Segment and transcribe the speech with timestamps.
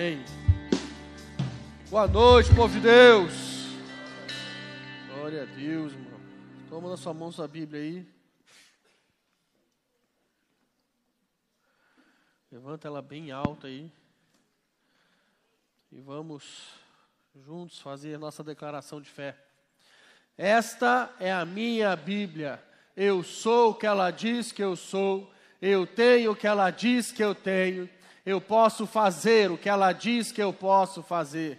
[0.00, 0.24] Amém.
[1.90, 3.34] Boa noite, povo de Deus.
[5.12, 6.18] Glória a Deus, irmão.
[6.70, 8.08] Toma na sua mão sua Bíblia aí.
[12.50, 13.92] Levanta ela bem alta aí.
[15.92, 16.70] E vamos
[17.36, 19.36] juntos fazer nossa declaração de fé.
[20.34, 22.58] Esta é a minha Bíblia.
[22.96, 25.30] Eu sou o que ela diz que eu sou.
[25.60, 27.86] Eu tenho o que ela diz que eu tenho
[28.24, 31.58] eu posso fazer o que ela diz que eu posso fazer.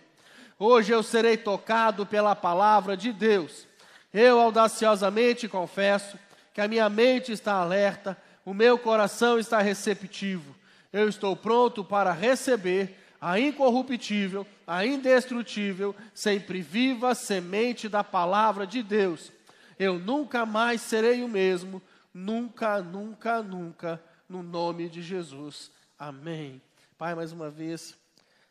[0.60, 3.68] Hoje eu serei tocado pela palavra de Deus.
[4.14, 6.18] Eu audaciosamente confesso
[6.54, 10.56] que a minha mente está alerta, o meu coração está receptivo.
[10.92, 18.84] Eu estou pronto para receber a incorruptível, a indestrutível, sempre viva semente da palavra de
[18.84, 19.32] Deus.
[19.80, 21.82] Eu nunca mais serei o mesmo,
[22.14, 25.72] nunca, nunca, nunca, no nome de Jesus.
[26.04, 26.60] Amém.
[26.98, 27.96] Pai, mais uma vez,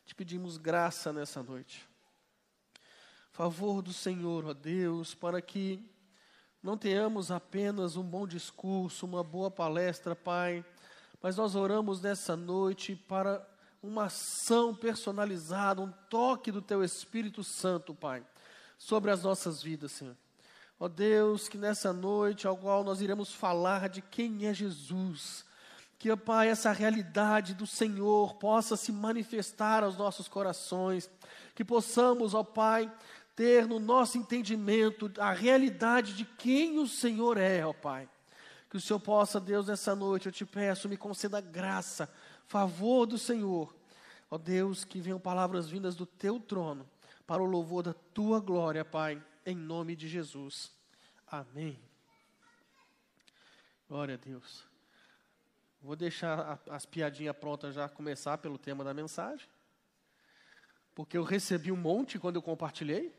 [0.05, 1.85] te pedimos graça nessa noite.
[3.33, 5.85] Favor do Senhor, ó Deus, para que
[6.63, 10.63] não tenhamos apenas um bom discurso, uma boa palestra, Pai,
[11.21, 13.45] mas nós oramos nessa noite para
[13.83, 18.25] uma ação personalizada, um toque do Teu Espírito Santo, Pai,
[18.77, 20.15] sobre as nossas vidas, Senhor.
[20.79, 25.43] Ó Deus, que nessa noite, ao qual nós iremos falar de quem é Jesus,
[26.01, 31.07] que, Pai, essa realidade do Senhor possa se manifestar aos nossos corações,
[31.53, 32.91] que possamos, ó Pai,
[33.35, 38.09] ter no nosso entendimento a realidade de quem o Senhor é, ó Pai.
[38.67, 42.11] Que o Senhor possa, Deus, nessa noite, eu te peço, me conceda graça,
[42.47, 43.71] favor do Senhor.
[44.31, 46.89] Ó Deus, que venham palavras vindas do teu trono,
[47.27, 50.71] para o louvor da tua glória, Pai, em nome de Jesus.
[51.27, 51.79] Amém.
[53.87, 54.70] Glória a Deus.
[55.81, 59.47] Vou deixar as piadinhas prontas já começar pelo tema da mensagem.
[60.93, 63.11] Porque eu recebi um monte quando eu compartilhei.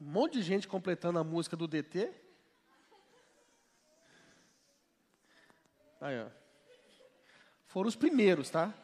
[0.00, 2.12] Um monte de gente completando a música do DT.
[6.00, 6.28] Aí, ó.
[7.68, 8.74] Foram os primeiros, tá?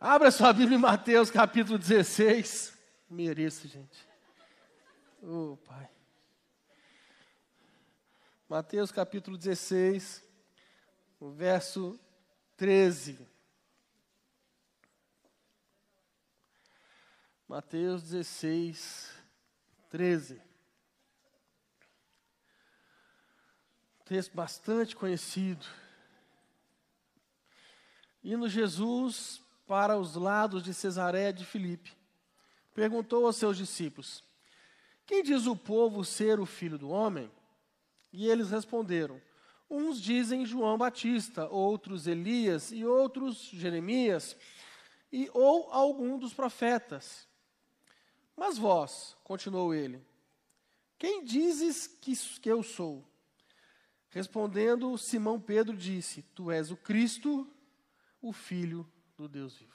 [0.00, 2.72] Abra sua Bíblia em Mateus capítulo 16.
[3.10, 4.08] Mereço, gente.
[5.22, 5.97] Oh, Pai.
[8.48, 10.24] Mateus capítulo 16,
[11.20, 12.00] o verso
[12.56, 13.18] 13.
[17.46, 19.12] Mateus 16,
[19.90, 20.40] 13.
[24.06, 25.66] Texto bastante conhecido.
[28.24, 31.94] Indo Jesus para os lados de Cesareia de Filipe,
[32.72, 34.24] perguntou aos seus discípulos:
[35.04, 37.30] Quem diz o povo ser o filho do homem?
[38.12, 39.20] E eles responderam:
[39.68, 44.36] Uns dizem João Batista, outros Elias e outros Jeremias,
[45.12, 47.28] e ou algum dos profetas.
[48.36, 50.00] Mas vós, continuou ele,
[50.98, 53.04] quem dizes que, que eu sou?
[54.10, 57.46] Respondendo, Simão Pedro disse: Tu és o Cristo,
[58.20, 59.72] o Filho do Deus vivo.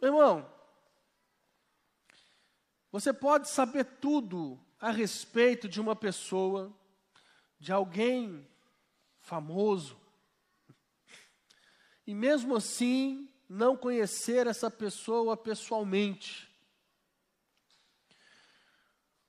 [0.00, 0.52] Meu irmão,
[2.90, 6.76] você pode saber tudo a respeito de uma pessoa,
[7.56, 8.44] de alguém
[9.20, 9.96] famoso,
[12.04, 16.52] e mesmo assim não conhecer essa pessoa pessoalmente.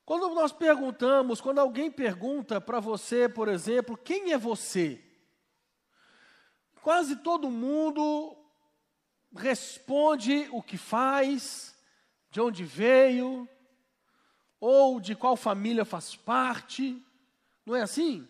[0.03, 4.99] Quando nós perguntamos, quando alguém pergunta para você, por exemplo, quem é você?
[6.81, 8.35] Quase todo mundo
[9.35, 11.77] responde o que faz,
[12.31, 13.47] de onde veio,
[14.65, 16.97] ou de qual família faz parte.
[17.65, 18.25] Não é assim?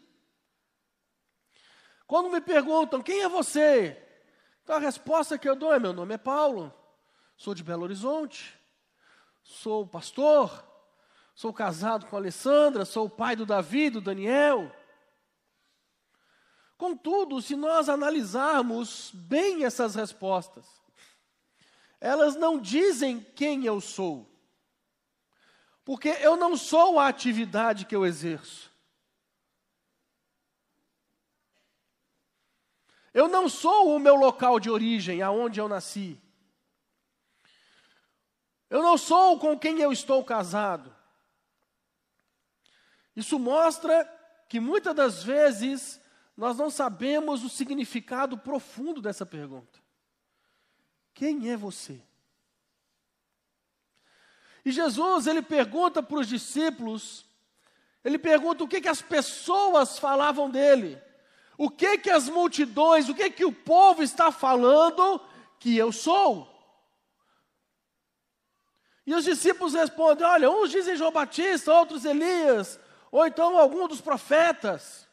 [2.08, 3.96] Quando me perguntam quem é você,
[4.64, 6.74] então a resposta que eu dou é: meu nome é Paulo,
[7.38, 8.60] sou de Belo Horizonte,
[9.44, 10.68] sou pastor,
[11.36, 14.76] sou casado com a Alessandra, sou o pai do Davi, do Daniel.
[16.80, 20.66] Contudo, se nós analisarmos bem essas respostas,
[22.02, 24.32] elas não dizem quem eu sou.
[25.85, 28.71] Porque eu não sou a atividade que eu exerço.
[33.13, 36.19] Eu não sou o meu local de origem, aonde eu nasci.
[38.69, 40.95] Eu não sou com quem eu estou casado.
[43.15, 44.06] Isso mostra
[44.50, 46.01] que muitas das vezes
[46.35, 49.80] nós não sabemos o significado profundo dessa pergunta.
[51.13, 52.01] Quem é você?
[54.65, 57.25] E Jesus, ele pergunta para os discípulos,
[58.04, 61.01] Ele pergunta o que, que as pessoas falavam dele.
[61.57, 65.21] O que que as multidões, o que que o povo está falando
[65.60, 66.50] que eu sou?
[69.06, 72.80] E os discípulos respondem: olha, uns dizem João Batista, outros Elias,
[73.12, 75.07] ou então algum dos profetas.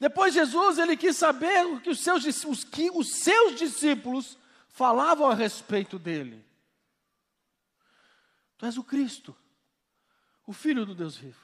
[0.00, 4.36] Depois Jesus ele quis saber o que os seus, os, que os seus discípulos
[4.68, 6.44] falavam a respeito dele.
[8.62, 9.34] Tu és o Cristo,
[10.46, 11.40] o Filho do Deus vivo.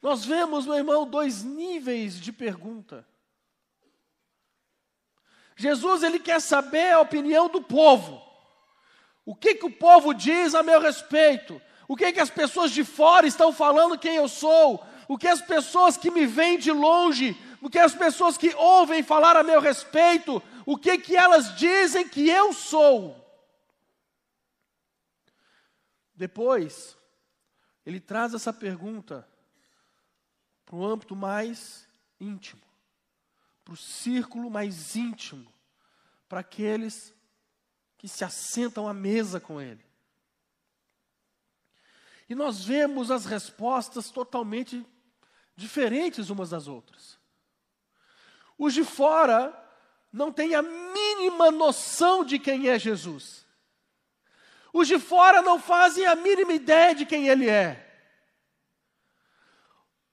[0.00, 3.06] Nós vemos, meu irmão, dois níveis de pergunta.
[5.54, 8.22] Jesus ele quer saber a opinião do povo.
[9.22, 11.60] O que, que o povo diz a meu respeito?
[11.86, 14.82] O que, que as pessoas de fora estão falando quem eu sou?
[15.06, 19.02] O que as pessoas que me veem de longe, o que as pessoas que ouvem
[19.02, 23.27] falar a meu respeito, o que que elas dizem que eu sou?
[26.18, 26.98] Depois,
[27.86, 29.26] ele traz essa pergunta
[30.66, 31.86] para o âmbito mais
[32.20, 32.60] íntimo,
[33.64, 35.54] para o círculo mais íntimo,
[36.28, 37.14] para aqueles
[37.96, 39.86] que se assentam à mesa com Ele.
[42.28, 44.84] E nós vemos as respostas totalmente
[45.54, 47.16] diferentes umas das outras.
[48.58, 49.56] Os de fora
[50.12, 53.47] não têm a mínima noção de quem é Jesus.
[54.72, 57.84] Os de fora não fazem a mínima ideia de quem Ele é.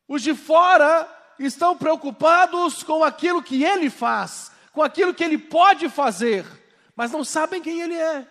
[0.07, 1.09] Os de fora
[1.39, 6.45] estão preocupados com aquilo que ele faz, com aquilo que ele pode fazer,
[6.95, 8.27] mas não sabem quem ele é.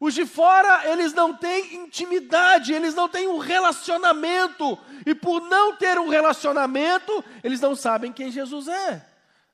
[0.00, 5.74] Os de fora, eles não têm intimidade, eles não têm um relacionamento, e por não
[5.76, 9.04] ter um relacionamento, eles não sabem quem Jesus é.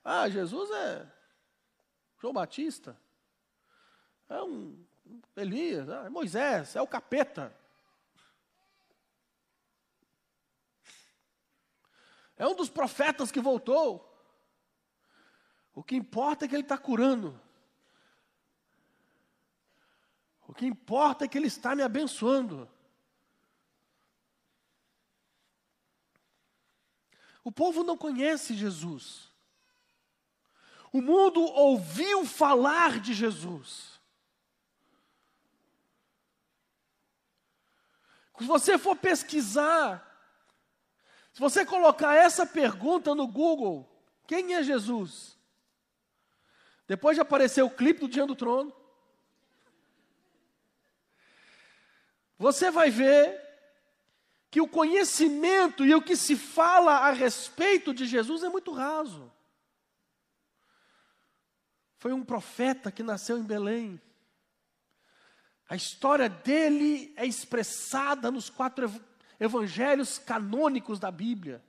[0.03, 1.14] Ah, Jesus é
[2.25, 2.99] João Batista,
[4.27, 4.83] é um
[5.35, 7.55] Elias, é Moisés, é o capeta.
[12.35, 14.11] É um dos profetas que voltou.
[15.75, 17.39] O que importa é que ele está curando.
[20.47, 22.67] O que importa é que ele está me abençoando.
[27.43, 29.34] O povo não conhece Jesus.
[30.95, 33.99] O mundo ouviu falar de Jesus.
[38.37, 40.05] Se você for pesquisar
[41.35, 43.85] se você colocar essa pergunta no Google,
[44.25, 45.37] quem é Jesus?
[46.87, 48.73] Depois de aparecer o clipe do Dia do Trono,
[52.39, 53.37] você vai ver
[54.49, 59.29] que o conhecimento e o que se fala a respeito de Jesus é muito raso.
[62.05, 63.99] Foi um profeta que nasceu em Belém.
[65.67, 68.87] A história dele é expressada nos quatro
[69.39, 71.65] evangelhos canônicos da Bíblia.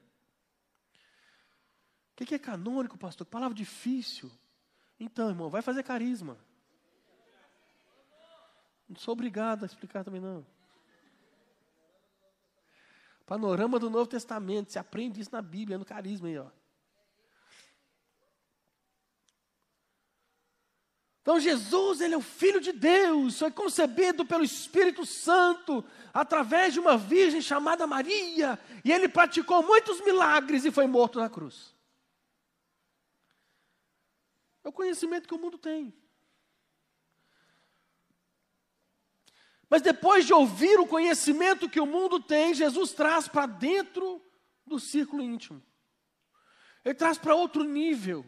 [2.12, 3.27] O que é canônico, pastor?
[3.27, 4.31] Palavra difícil.
[5.00, 6.37] Então, irmão, vai fazer carisma.
[8.87, 10.47] Não sou obrigado a explicar também, não.
[13.25, 16.50] Panorama do Novo Testamento, você aprende isso na Bíblia, no carisma aí, ó.
[21.26, 25.84] Então Jesus, ele é o filho de Deus, foi concebido pelo Espírito Santo
[26.14, 31.28] através de uma virgem chamada Maria, e ele praticou muitos milagres e foi morto na
[31.28, 31.75] cruz.
[34.62, 35.92] É o conhecimento que o mundo tem.
[39.68, 44.25] Mas depois de ouvir o conhecimento que o mundo tem, Jesus traz para dentro
[44.64, 45.61] do círculo íntimo.
[46.85, 48.25] Ele traz para outro nível.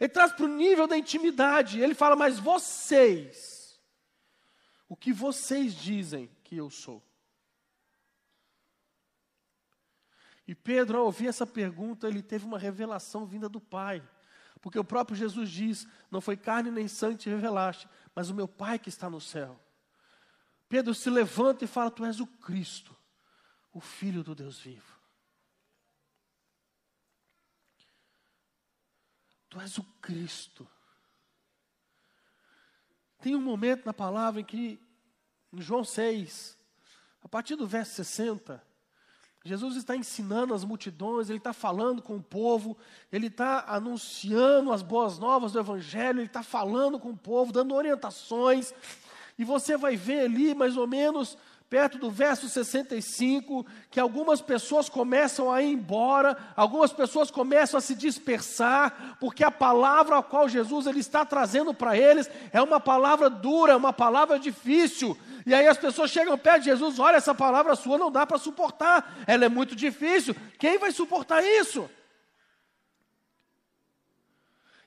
[0.00, 1.78] Ele traz para o nível da intimidade.
[1.78, 3.78] Ele fala, mas vocês,
[4.88, 7.06] o que vocês dizem que eu sou?
[10.48, 14.02] E Pedro, ao ouvir essa pergunta, ele teve uma revelação vinda do Pai.
[14.60, 18.48] Porque o próprio Jesus diz: Não foi carne nem sangue te revelaste, mas o meu
[18.48, 19.60] Pai que está no céu.
[20.68, 22.96] Pedro se levanta e fala: Tu és o Cristo,
[23.72, 24.99] o Filho do Deus vivo.
[29.50, 30.66] Tu és o Cristo.
[33.20, 34.80] Tem um momento na palavra em que,
[35.52, 36.56] em João 6,
[37.22, 38.64] a partir do verso 60,
[39.44, 42.78] Jesus está ensinando as multidões, ele está falando com o povo,
[43.10, 47.74] ele está anunciando as boas novas do Evangelho, ele está falando com o povo, dando
[47.74, 48.72] orientações.
[49.38, 51.36] E você vai ver ali, mais ou menos,
[51.70, 57.80] perto do verso 65, que algumas pessoas começam a ir embora, algumas pessoas começam a
[57.80, 62.80] se dispersar, porque a palavra a qual Jesus ele está trazendo para eles é uma
[62.80, 65.16] palavra dura, uma palavra difícil.
[65.46, 68.36] E aí as pessoas chegam perto de Jesus, olha, essa palavra sua não dá para
[68.36, 70.34] suportar, ela é muito difícil.
[70.58, 71.88] Quem vai suportar isso?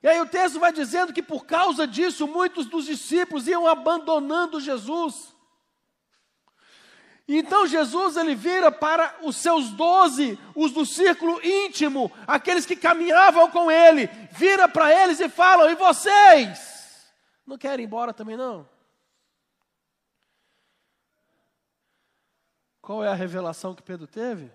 [0.03, 4.59] E aí o texto vai dizendo que por causa disso muitos dos discípulos iam abandonando
[4.59, 5.32] Jesus.
[7.27, 13.49] Então Jesus ele vira para os seus doze, os do círculo íntimo, aqueles que caminhavam
[13.49, 16.73] com ele, vira para eles e fala: E vocês?
[17.45, 18.67] Não querem ir embora também não?
[22.81, 24.51] Qual é a revelação que Pedro teve?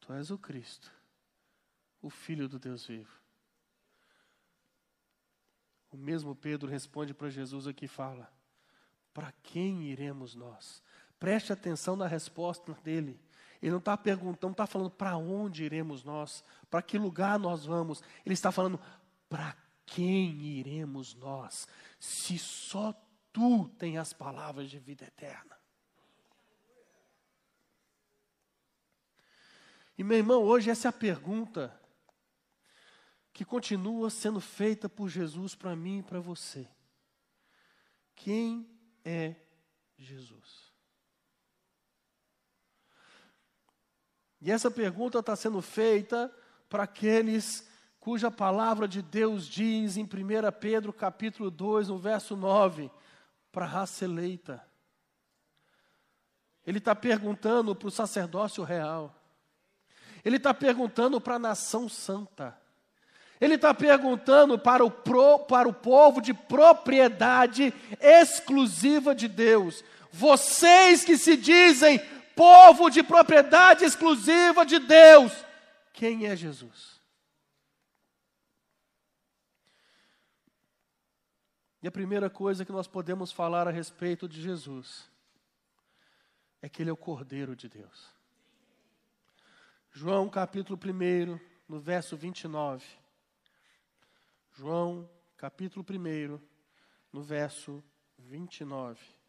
[0.00, 0.90] Tu és o Cristo,
[2.02, 3.20] o Filho do Deus vivo.
[5.92, 8.28] O mesmo Pedro responde para Jesus aqui e fala:
[9.14, 10.82] Para quem iremos nós?
[11.20, 13.20] Preste atenção na resposta dele.
[13.62, 17.66] Ele não está perguntando, não está falando para onde iremos nós, para que lugar nós
[17.66, 18.02] vamos.
[18.24, 18.80] Ele está falando
[19.28, 22.94] para quem iremos nós, se só
[23.32, 25.58] tu tem as palavras de vida eterna.
[29.98, 31.78] E meu irmão, hoje essa é a pergunta
[33.32, 36.66] que continua sendo feita por Jesus para mim e para você.
[38.14, 38.66] Quem
[39.04, 39.34] é
[39.98, 40.69] Jesus?
[44.40, 46.32] E essa pergunta está sendo feita
[46.68, 47.68] para aqueles
[47.98, 50.08] cuja palavra de Deus diz em 1
[50.58, 52.90] Pedro capítulo 2, no verso 9,
[53.52, 54.64] para a raça eleita.
[56.66, 59.14] Ele está perguntando para o sacerdócio real.
[60.24, 62.56] Ele está perguntando para a nação santa.
[63.38, 69.82] Ele está perguntando para o, pro, para o povo de propriedade exclusiva de Deus.
[70.12, 72.00] Vocês que se dizem
[72.40, 75.30] povo de propriedade exclusiva de Deus.
[75.92, 76.98] Quem é Jesus?
[81.82, 85.10] E a primeira coisa que nós podemos falar a respeito de Jesus
[86.62, 88.08] é que Ele é o Cordeiro de Deus.
[89.92, 92.86] João capítulo 1, no verso 29.
[94.52, 96.40] João capítulo 1,
[97.12, 97.84] no verso
[98.16, 99.19] 29.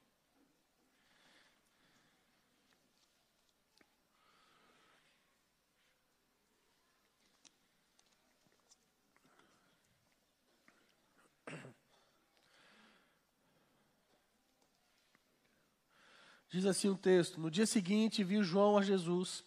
[16.51, 19.43] Diz assim o texto: No dia seguinte viu João a Jesus,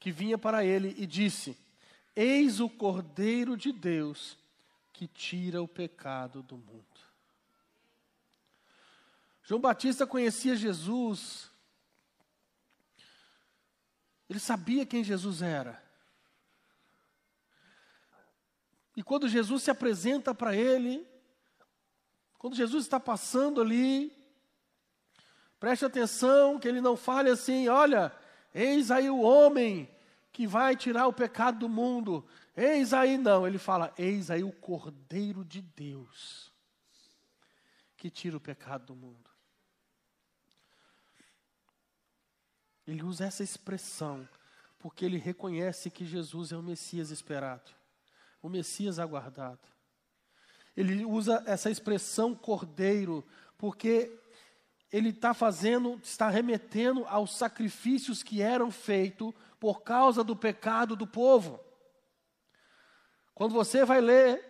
[0.00, 1.54] que vinha para ele, e disse:
[2.16, 4.38] Eis o Cordeiro de Deus
[4.90, 6.82] que tira o pecado do mundo.
[9.42, 11.50] João Batista conhecia Jesus,
[14.26, 15.84] ele sabia quem Jesus era.
[18.96, 21.06] E quando Jesus se apresenta para ele,
[22.38, 24.23] quando Jesus está passando ali,
[25.64, 28.14] Preste atenção que ele não fale assim: olha,
[28.54, 29.88] eis aí o homem
[30.30, 32.22] que vai tirar o pecado do mundo.
[32.54, 33.46] Eis aí, não.
[33.46, 36.52] Ele fala: eis aí o Cordeiro de Deus
[37.96, 39.30] que tira o pecado do mundo.
[42.86, 44.28] Ele usa essa expressão
[44.78, 47.70] porque ele reconhece que Jesus é o Messias esperado,
[48.42, 49.66] o Messias aguardado.
[50.76, 54.20] Ele usa essa expressão cordeiro porque
[54.94, 61.04] ele está fazendo, está remetendo aos sacrifícios que eram feitos por causa do pecado do
[61.04, 61.58] povo.
[63.34, 64.40] Quando você vai ler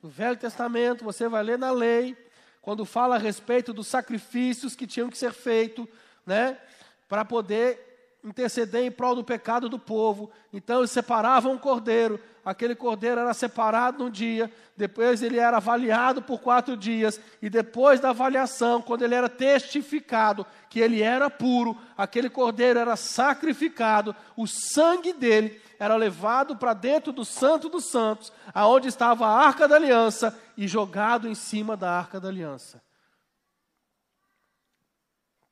[0.00, 2.16] no Velho Testamento, você vai ler na lei,
[2.62, 5.88] quando fala a respeito dos sacrifícios que tinham que ser feitos,
[6.24, 6.60] né,
[7.08, 7.87] para poder
[8.28, 10.30] interceder em prol do pecado do povo.
[10.52, 16.22] Então eles separavam um cordeiro, aquele cordeiro era separado num dia, depois ele era avaliado
[16.22, 21.76] por quatro dias, e depois da avaliação, quando ele era testificado que ele era puro,
[21.96, 28.32] aquele cordeiro era sacrificado, o sangue dele era levado para dentro do Santo dos Santos,
[28.52, 32.82] aonde estava a arca da aliança, e jogado em cima da arca da aliança.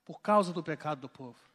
[0.05, 1.46] Por causa do pecado do povo.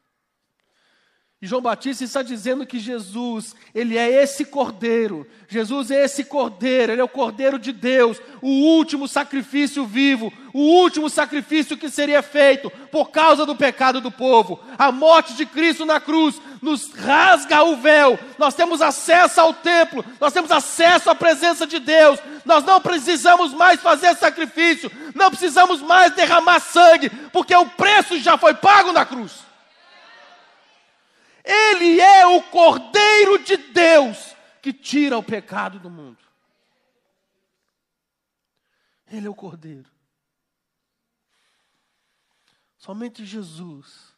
[1.43, 5.27] E João Batista está dizendo que Jesus, ele é esse cordeiro.
[5.49, 10.61] Jesus é esse cordeiro, ele é o cordeiro de Deus, o último sacrifício vivo, o
[10.61, 14.57] último sacrifício que seria feito por causa do pecado do povo.
[14.77, 18.17] A morte de Cristo na cruz nos rasga o véu.
[18.37, 23.53] Nós temos acesso ao templo, nós temos acesso à presença de Deus, nós não precisamos
[23.53, 29.05] mais fazer sacrifício, não precisamos mais derramar sangue, porque o preço já foi pago na
[29.05, 29.43] cruz.
[31.43, 36.23] Ele é o Cordeiro de Deus que tira o pecado do mundo.
[39.07, 39.91] Ele é o Cordeiro.
[42.77, 44.13] Somente Jesus,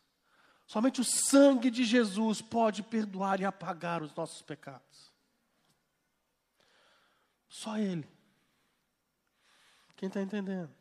[0.65, 5.13] somente o sangue de Jesus pode perdoar e apagar os nossos pecados.
[7.49, 8.07] Só Ele.
[9.95, 10.73] Quem está entendendo?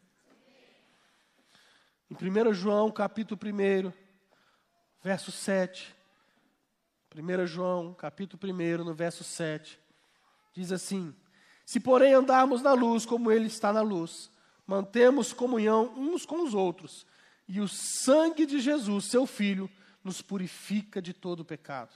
[2.11, 3.93] Em 1 João, capítulo 1,
[5.03, 5.95] verso 7.
[7.17, 9.79] 1 João, capítulo 1, no verso 7,
[10.53, 11.15] diz assim:
[11.65, 14.31] Se, porém, andarmos na luz como Ele está na luz,
[14.67, 17.07] mantemos comunhão uns com os outros,
[17.47, 19.71] e o sangue de Jesus, seu Filho,
[20.03, 21.95] nos purifica de todo pecado.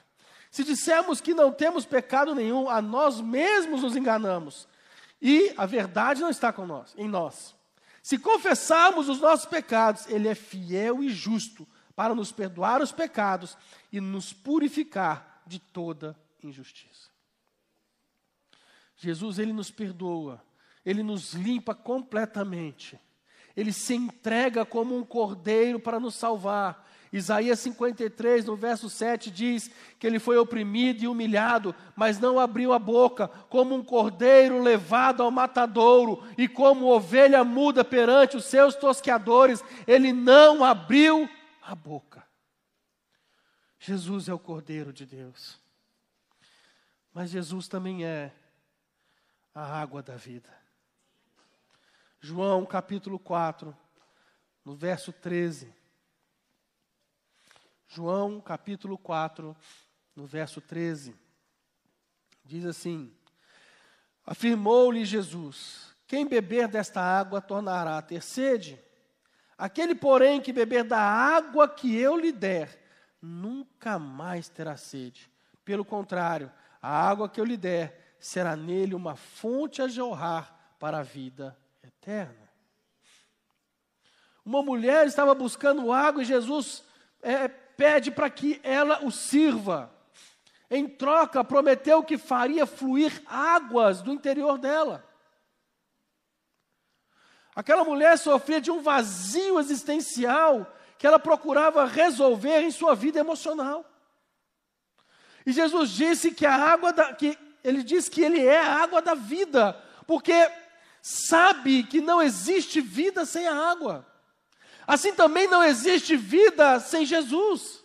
[0.52, 4.68] Se dissermos que não temos pecado nenhum, a nós mesmos nos enganamos,
[5.20, 7.56] e a verdade não está com nós, em nós.
[8.04, 11.66] Se confessarmos os nossos pecados, Ele é fiel e justo
[11.99, 13.59] para nos perdoar os pecados
[13.90, 17.11] e nos purificar de toda injustiça.
[18.97, 20.40] Jesus, ele nos perdoa,
[20.87, 23.00] ele nos limpa completamente.
[23.57, 26.88] Ele se entrega como um cordeiro para nos salvar.
[27.12, 32.73] Isaías 53, no verso 7, diz que ele foi oprimido e humilhado, mas não abriu
[32.73, 38.76] a boca, como um cordeiro levado ao matadouro, e como ovelha muda perante os seus
[38.76, 41.28] tosqueadores, ele não abriu
[41.68, 42.26] a boca.
[43.78, 45.60] Jesus é o Cordeiro de Deus.
[47.12, 48.34] Mas Jesus também é
[49.54, 50.48] a água da vida.
[52.20, 53.76] João capítulo 4,
[54.64, 55.75] no verso 13.
[57.87, 59.54] João capítulo 4,
[60.16, 61.14] no verso 13.
[62.46, 63.14] Diz assim:
[64.25, 68.88] Afirmou-lhe Jesus: Quem beber desta água tornará a ter sede.
[69.59, 72.81] Aquele, porém, que beber da água que eu lhe der,
[73.21, 75.29] nunca mais terá sede.
[75.65, 76.50] Pelo contrário,
[76.81, 81.59] a água que eu lhe der será nele uma fonte a jorrar para a vida
[81.83, 82.49] eterna.
[84.45, 86.85] Uma mulher estava buscando água e Jesus
[87.21, 89.93] é, pede para que ela o sirva.
[90.71, 95.08] Em troca, prometeu que faria fluir águas do interior dela.
[97.59, 103.85] Aquela mulher sofria de um vazio existencial que ela procurava resolver em sua vida emocional.
[105.44, 109.03] E Jesus disse que a água da, que ele diz que ele é a água
[109.03, 109.73] da vida,
[110.07, 110.49] porque
[111.03, 114.07] sabe que não existe vida sem a água.
[114.87, 117.85] Assim também não existe vida sem Jesus.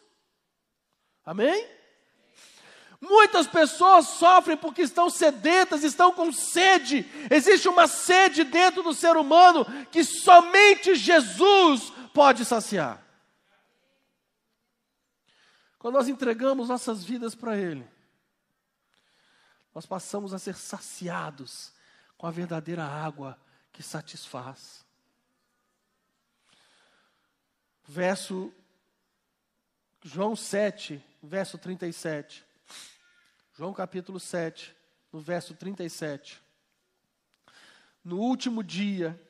[1.26, 1.68] Amém?
[3.04, 7.06] Muitas pessoas sofrem porque estão sedentas, estão com sede.
[7.30, 13.06] Existe uma sede dentro do ser humano que somente Jesus pode saciar.
[15.78, 17.86] Quando nós entregamos nossas vidas para Ele,
[19.76, 21.74] nós passamos a ser saciados
[22.18, 23.38] com a verdadeira água
[23.74, 24.86] que satisfaz.
[27.86, 28.50] Verso
[30.02, 32.53] João 7, verso 37.
[33.56, 34.76] João capítulo 7,
[35.12, 36.42] no verso 37.
[38.04, 39.22] No último dia,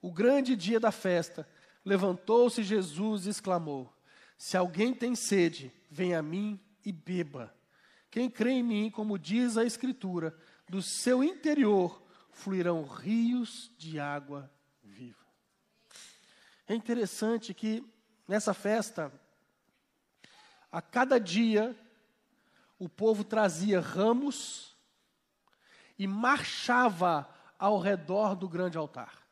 [0.00, 1.46] o grande dia da festa,
[1.84, 3.94] levantou-se Jesus e exclamou:
[4.38, 7.54] Se alguém tem sede, venha a mim e beba.
[8.10, 10.34] Quem crê em mim, como diz a Escritura,
[10.66, 12.02] do seu interior
[12.32, 14.50] fluirão rios de água
[14.82, 15.26] viva.
[16.66, 17.84] É interessante que
[18.26, 19.12] nessa festa,
[20.72, 21.78] a cada dia,
[22.78, 24.76] o povo trazia ramos
[25.98, 29.22] e marchava ao redor do grande altar.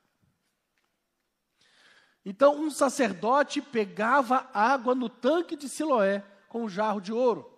[2.25, 7.51] Então, um sacerdote pegava água no tanque de Siloé com um jarro de ouro,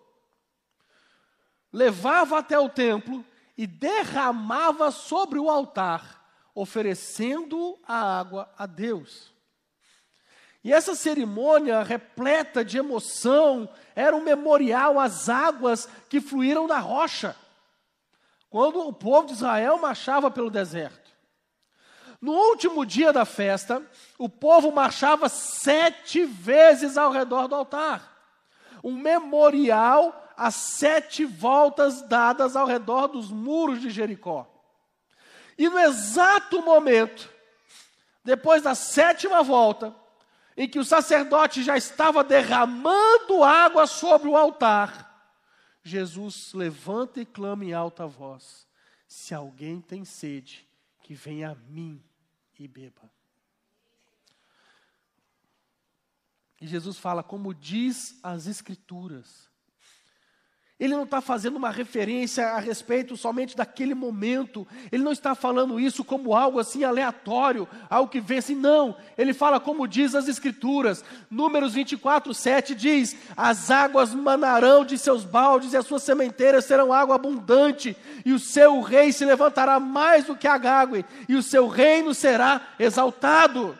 [1.70, 3.24] levava até o templo
[3.58, 9.33] e derramava sobre o altar, oferecendo a água a Deus.
[10.64, 17.36] E essa cerimônia repleta de emoção era um memorial às águas que fluíram da rocha,
[18.48, 21.12] quando o povo de Israel marchava pelo deserto.
[22.18, 23.82] No último dia da festa,
[24.16, 28.16] o povo marchava sete vezes ao redor do altar,
[28.82, 34.46] um memorial às sete voltas dadas ao redor dos muros de Jericó.
[35.58, 37.28] E no exato momento,
[38.24, 39.94] depois da sétima volta,
[40.56, 45.12] em que o sacerdote já estava derramando água sobre o altar,
[45.82, 48.66] Jesus levanta e clama em alta voz:
[49.06, 50.66] Se alguém tem sede,
[51.02, 52.02] que venha a mim
[52.58, 53.10] e beba.
[56.60, 59.50] E Jesus fala, como diz as Escrituras.
[60.84, 64.68] Ele não está fazendo uma referência a respeito somente daquele momento.
[64.92, 68.94] Ele não está falando isso como algo assim aleatório, algo que vê assim, não.
[69.16, 71.02] Ele fala como diz as Escrituras.
[71.30, 76.92] Números 24, 7 diz: As águas manarão de seus baldes e as suas sementeiras serão
[76.92, 81.42] água abundante, e o seu rei se levantará mais do que a água, e o
[81.42, 83.74] seu reino será exaltado.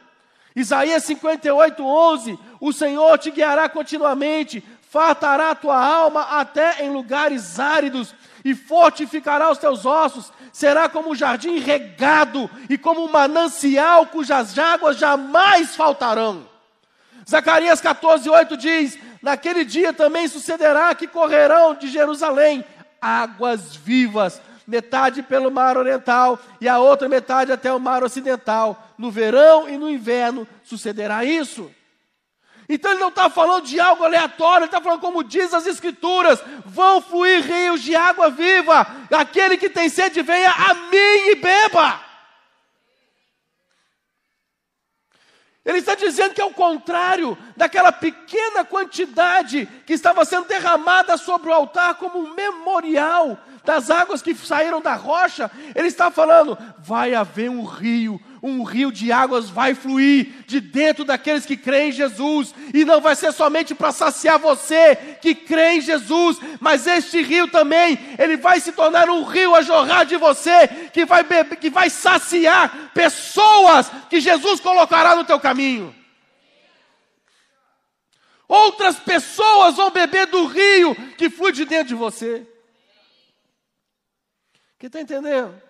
[0.56, 4.64] Isaías 58, 11: O Senhor te guiará continuamente
[4.94, 10.32] fartará a tua alma até em lugares áridos e fortificará os teus ossos.
[10.52, 16.46] Será como um jardim regado e como um manancial cujas águas jamais faltarão.
[17.28, 22.64] Zacarias 14, 8 diz: Naquele dia também sucederá que correrão de Jerusalém
[23.00, 28.90] águas vivas, metade pelo mar oriental e a outra metade até o mar ocidental.
[28.96, 31.68] No verão e no inverno sucederá isso.
[32.68, 36.42] Então ele não está falando de algo aleatório, ele está falando como diz as Escrituras:
[36.64, 42.00] vão fluir rios de água viva, aquele que tem sede, venha a mim e beba.
[45.64, 51.48] Ele está dizendo que é o contrário daquela pequena quantidade que estava sendo derramada sobre
[51.48, 55.50] o altar como um memorial das águas que saíram da rocha.
[55.74, 61.04] Ele está falando: vai haver um rio, um rio de águas vai fluir de dentro
[61.04, 65.74] daqueles que creem em Jesus, e não vai ser somente para saciar você que crê
[65.74, 70.16] em Jesus, mas este rio também, ele vai se tornar um rio a jorrar de
[70.16, 75.94] você, que vai, beber, que vai saciar pessoas que Jesus colocará no teu caminho.
[78.46, 82.46] Outras pessoas vão beber do rio que flui de dentro de você.
[84.84, 85.62] Quem está entendendo?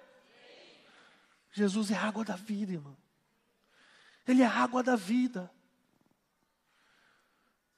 [1.53, 2.96] Jesus é água da vida, irmão.
[4.27, 5.48] Ele é a água da vida.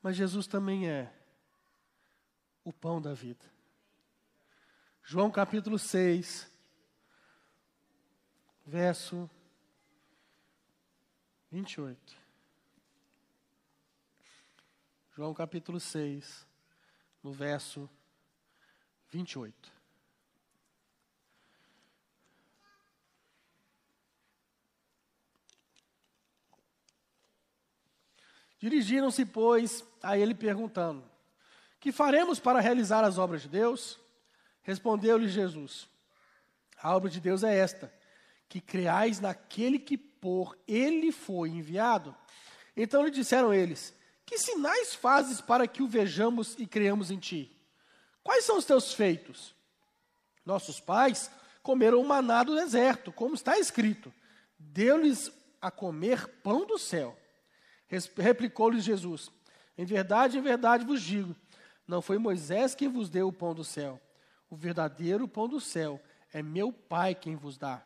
[0.01, 1.13] Mas Jesus também é
[2.65, 3.45] o pão da vida.
[5.03, 6.51] João capítulo 6,
[8.65, 9.29] verso
[11.53, 12.17] 28.
[15.15, 16.47] João capítulo 6,
[17.23, 17.91] no verso
[19.11, 19.76] 28.
[28.59, 31.05] Dirigiram-se, pois, a ele perguntando:
[31.81, 33.99] Que faremos para realizar as obras de Deus?
[34.63, 35.89] Respondeu-lhe Jesus:
[36.79, 37.93] A obra de Deus é esta,
[38.49, 42.15] que creais naquele que por ele foi enviado.
[42.77, 47.57] Então lhe disseram eles: Que sinais fazes para que o vejamos e creamos em ti?
[48.23, 49.55] Quais são os teus feitos?
[50.45, 51.31] Nossos pais
[51.63, 54.13] comeram o maná do deserto, como está escrito:
[54.59, 57.17] Deu-lhes a comer pão do céu.
[58.17, 59.31] Replicou-lhes Jesus:
[59.77, 61.35] Em verdade, em verdade vos digo:
[61.87, 64.01] não foi Moisés quem vos deu o pão do céu.
[64.51, 66.01] O verdadeiro pão do céu
[66.33, 67.83] é meu Pai quem vos dá.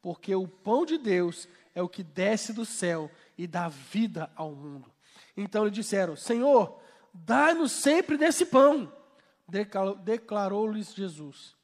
[0.00, 4.52] Porque o pão de Deus é o que desce do céu e dá vida ao
[4.52, 4.90] mundo.
[5.36, 6.80] Então lhe disseram: Senhor,
[7.12, 8.92] dá-nos sempre desse pão.
[10.02, 11.54] Declarou-lhes Jesus: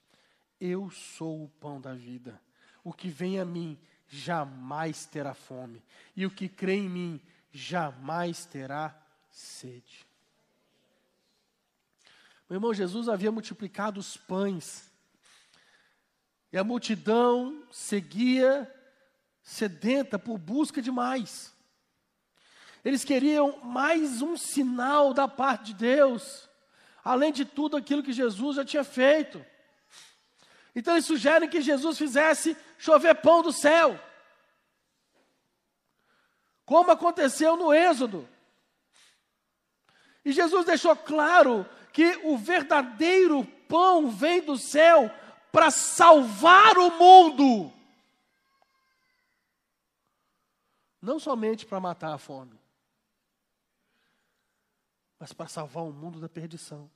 [0.60, 2.40] Eu sou o pão da vida.
[2.84, 5.84] O que vem a mim jamais terá fome,
[6.16, 7.20] e o que crê em mim
[7.52, 8.96] jamais terá
[9.30, 10.06] sede.
[12.48, 14.90] Meu irmão, Jesus havia multiplicado os pães,
[16.52, 18.68] e a multidão seguia
[19.42, 21.54] sedenta por busca de mais.
[22.84, 26.48] Eles queriam mais um sinal da parte de Deus,
[27.04, 29.44] além de tudo aquilo que Jesus já tinha feito.
[30.74, 33.98] Então eles sugerem que Jesus fizesse chover pão do céu
[36.70, 38.28] como aconteceu no Êxodo.
[40.24, 45.10] E Jesus deixou claro que o verdadeiro pão vem do céu
[45.50, 47.72] para salvar o mundo.
[51.02, 52.56] Não somente para matar a fome,
[55.18, 56.88] mas para salvar o mundo da perdição.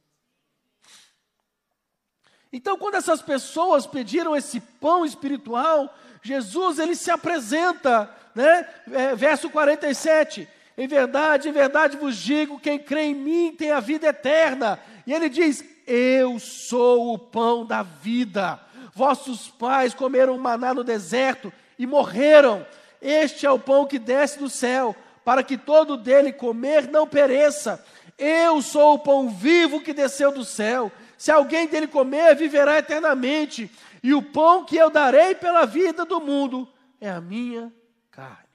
[2.54, 8.64] Então, quando essas pessoas pediram esse pão espiritual, Jesus ele se apresenta, né?
[8.92, 10.48] É, verso 47.
[10.78, 14.78] Em verdade, em verdade vos digo: quem crê em mim tem a vida eterna.
[15.04, 18.60] E ele diz: Eu sou o pão da vida.
[18.94, 22.64] Vossos pais comeram maná no deserto e morreram.
[23.02, 27.84] Este é o pão que desce do céu, para que todo dele comer não pereça.
[28.16, 30.92] Eu sou o pão vivo que desceu do céu.
[31.24, 33.70] Se alguém dele comer, viverá eternamente.
[34.02, 37.74] E o pão que eu darei pela vida do mundo é a minha
[38.10, 38.50] carne.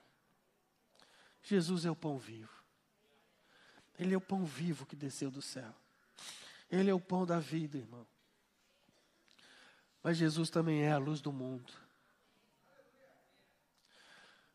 [1.41, 2.53] Jesus é o pão vivo.
[3.97, 5.73] Ele é o pão vivo que desceu do céu.
[6.69, 8.05] Ele é o pão da vida, irmão.
[10.03, 11.73] Mas Jesus também é a luz do mundo.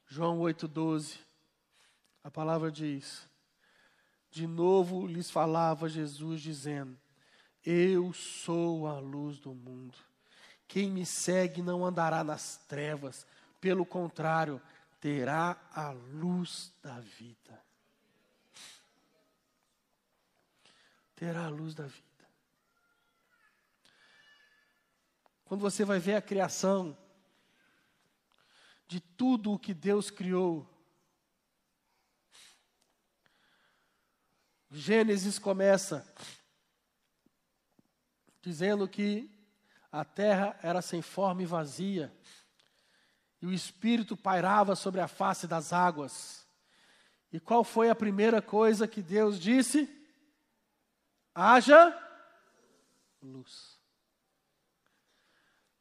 [0.07, 1.18] João 8,12,
[2.22, 3.29] a palavra diz:
[4.31, 6.96] De novo lhes falava Jesus, dizendo:
[7.64, 9.96] Eu sou a luz do mundo.
[10.68, 13.27] Quem me segue não andará nas trevas,
[13.61, 14.61] pelo contrário,
[15.00, 17.62] terá a luz da vida.
[21.14, 22.05] Terá a luz da vida.
[25.44, 26.96] Quando você vai ver a criação
[28.87, 30.68] de tudo o que Deus criou,
[34.70, 36.05] Gênesis começa
[38.44, 39.30] dizendo que
[39.90, 42.14] a terra era sem forma e vazia,
[43.40, 46.46] e o Espírito pairava sobre a face das águas.
[47.33, 49.88] E qual foi a primeira coisa que Deus disse?
[51.35, 51.98] Haja
[53.22, 53.80] luz.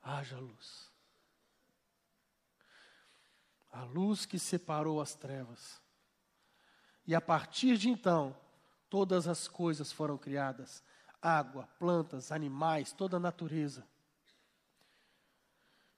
[0.02, 0.89] Haja luz.
[3.71, 5.82] A luz que separou as trevas.
[7.06, 8.36] E a partir de então,
[8.89, 10.84] todas as coisas foram criadas:
[11.24, 13.88] água, plantas, animais, toda a natureza.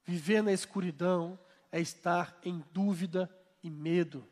[0.04, 1.40] Viver na escuridão
[1.72, 3.30] é estar em dúvida
[3.64, 4.26] e medo.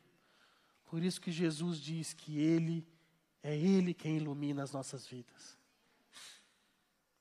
[0.85, 2.87] Por isso que Jesus diz que Ele
[3.41, 5.57] é Ele quem ilumina as nossas vidas.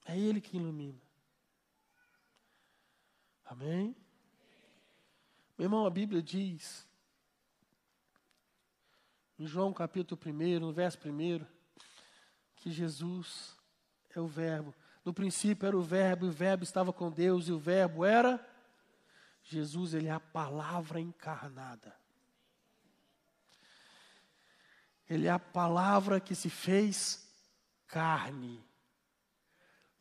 [0.04, 1.00] É Ele que ilumina.
[3.46, 3.96] Amém?
[5.56, 6.86] Meu irmão, a Bíblia diz,
[9.38, 11.44] em João capítulo 1, no verso 1,
[12.56, 13.56] que Jesus
[14.18, 14.74] é o Verbo.
[15.04, 18.44] No princípio era o Verbo, e o Verbo estava com Deus, e o Verbo era
[19.42, 21.94] Jesus, ele é a palavra encarnada.
[25.08, 27.28] Ele é a palavra que se fez
[27.88, 28.64] carne.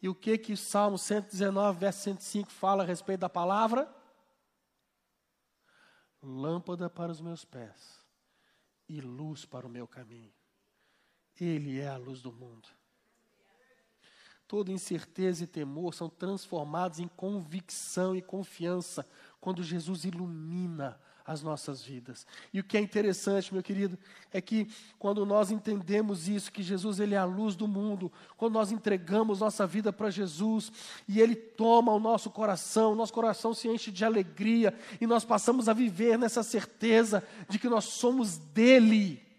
[0.02, 3.94] E o que que o Salmo 119, verso 105 fala a respeito da palavra?
[6.22, 8.00] Lâmpada para os meus pés
[8.88, 10.34] e luz para o meu caminho.
[11.40, 12.70] Ele é a luz do mundo
[14.52, 19.08] toda incerteza e temor são transformados em convicção e confiança
[19.40, 22.28] quando Jesus ilumina as nossas vidas.
[22.52, 23.98] E o que é interessante, meu querido,
[24.30, 24.68] é que
[25.00, 29.40] quando nós entendemos isso, que Jesus ele é a luz do mundo, quando nós entregamos
[29.40, 30.70] nossa vida para Jesus
[31.08, 35.70] e ele toma o nosso coração, nosso coração se enche de alegria e nós passamos
[35.70, 39.31] a viver nessa certeza de que nós somos dele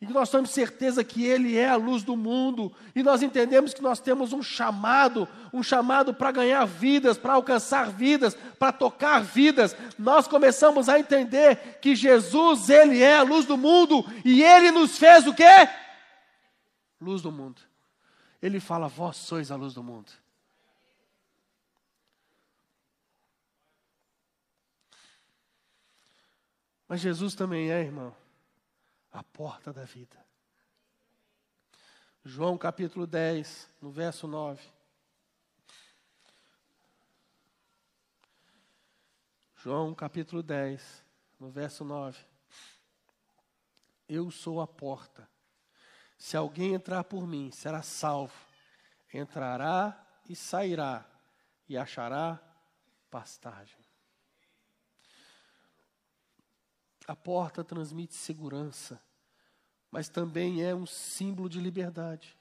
[0.00, 3.72] e que nós temos certeza que Ele é a luz do mundo, e nós entendemos
[3.72, 9.22] que nós temos um chamado, um chamado para ganhar vidas, para alcançar vidas, para tocar
[9.22, 14.70] vidas, nós começamos a entender que Jesus, Ele é a luz do mundo, e Ele
[14.70, 15.68] nos fez o quê?
[17.00, 17.62] Luz do mundo.
[18.42, 20.10] Ele fala: Vós sois a luz do mundo.
[26.86, 28.23] Mas Jesus também é, irmão
[29.14, 30.16] a porta da vida.
[32.24, 34.60] João capítulo 10, no verso 9.
[39.54, 41.04] João capítulo 10,
[41.38, 42.18] no verso 9.
[44.08, 45.30] Eu sou a porta.
[46.18, 48.34] Se alguém entrar por mim, será salvo.
[49.12, 51.06] Entrará e sairá,
[51.68, 52.40] e achará
[53.08, 53.83] pastagem.
[57.06, 59.00] A porta transmite segurança,
[59.90, 62.36] mas também é um símbolo de liberdade.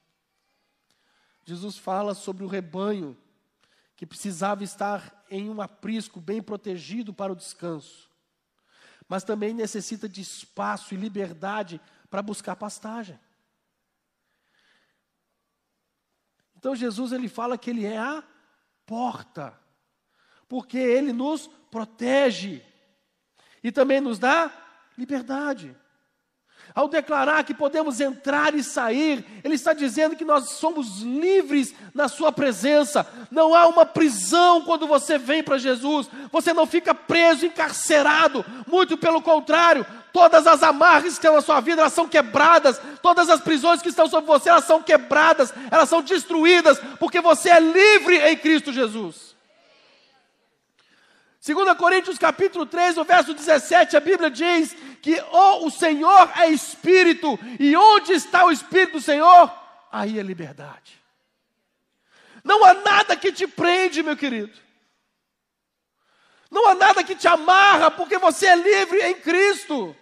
[1.46, 3.18] Jesus fala sobre o rebanho
[3.96, 8.10] que precisava estar em um aprisco bem protegido para o descanso,
[9.08, 13.20] mas também necessita de espaço e liberdade para buscar pastagem.
[16.56, 18.24] Então Jesus ele fala que ele é a
[18.86, 19.60] porta,
[20.48, 22.64] porque ele nos protege
[23.64, 24.52] e também nos dá
[24.98, 25.76] liberdade.
[26.74, 32.08] Ao declarar que podemos entrar e sair, Ele está dizendo que nós somos livres na
[32.08, 33.06] Sua presença.
[33.30, 36.10] Não há uma prisão quando você vem para Jesus.
[36.32, 38.44] Você não fica preso, encarcerado.
[38.66, 42.82] Muito pelo contrário, todas as amarras que estão na sua vida, elas são quebradas.
[43.04, 45.54] Todas as prisões que estão sobre você, elas são quebradas.
[45.70, 49.33] Elas são destruídas, porque você é livre em Cristo Jesus.
[51.46, 56.48] 2 Coríntios capítulo 3, no verso 17, a Bíblia diz que oh, o Senhor é
[56.48, 59.54] Espírito, e onde está o Espírito do Senhor?
[59.92, 61.04] Aí é liberdade.
[62.46, 64.58] Não há nada que te prende, meu querido.
[66.50, 69.94] Não há nada que te amarra, porque você é livre em Cristo.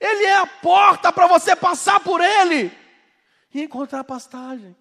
[0.00, 2.76] Ele é a porta para você passar por Ele
[3.54, 4.76] e encontrar pastagem,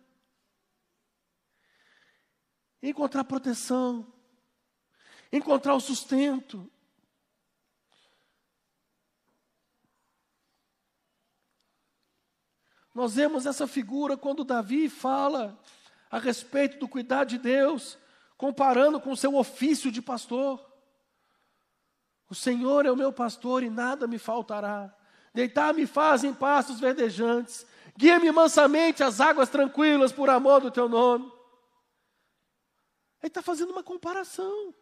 [2.82, 4.14] encontrar proteção,
[5.32, 6.70] encontrar o sustento.
[12.94, 15.60] Nós vemos essa figura quando Davi fala
[16.10, 17.98] a respeito do cuidado de Deus
[18.38, 20.64] comparando com o seu ofício de pastor.
[22.30, 24.96] O Senhor é o meu pastor e nada me faltará.
[25.34, 27.66] Deitar-me faz em pastos verdejantes.
[27.98, 31.26] Guia-me mansamente às águas tranquilas por amor do teu nome.
[33.22, 34.74] Ele está fazendo uma comparação.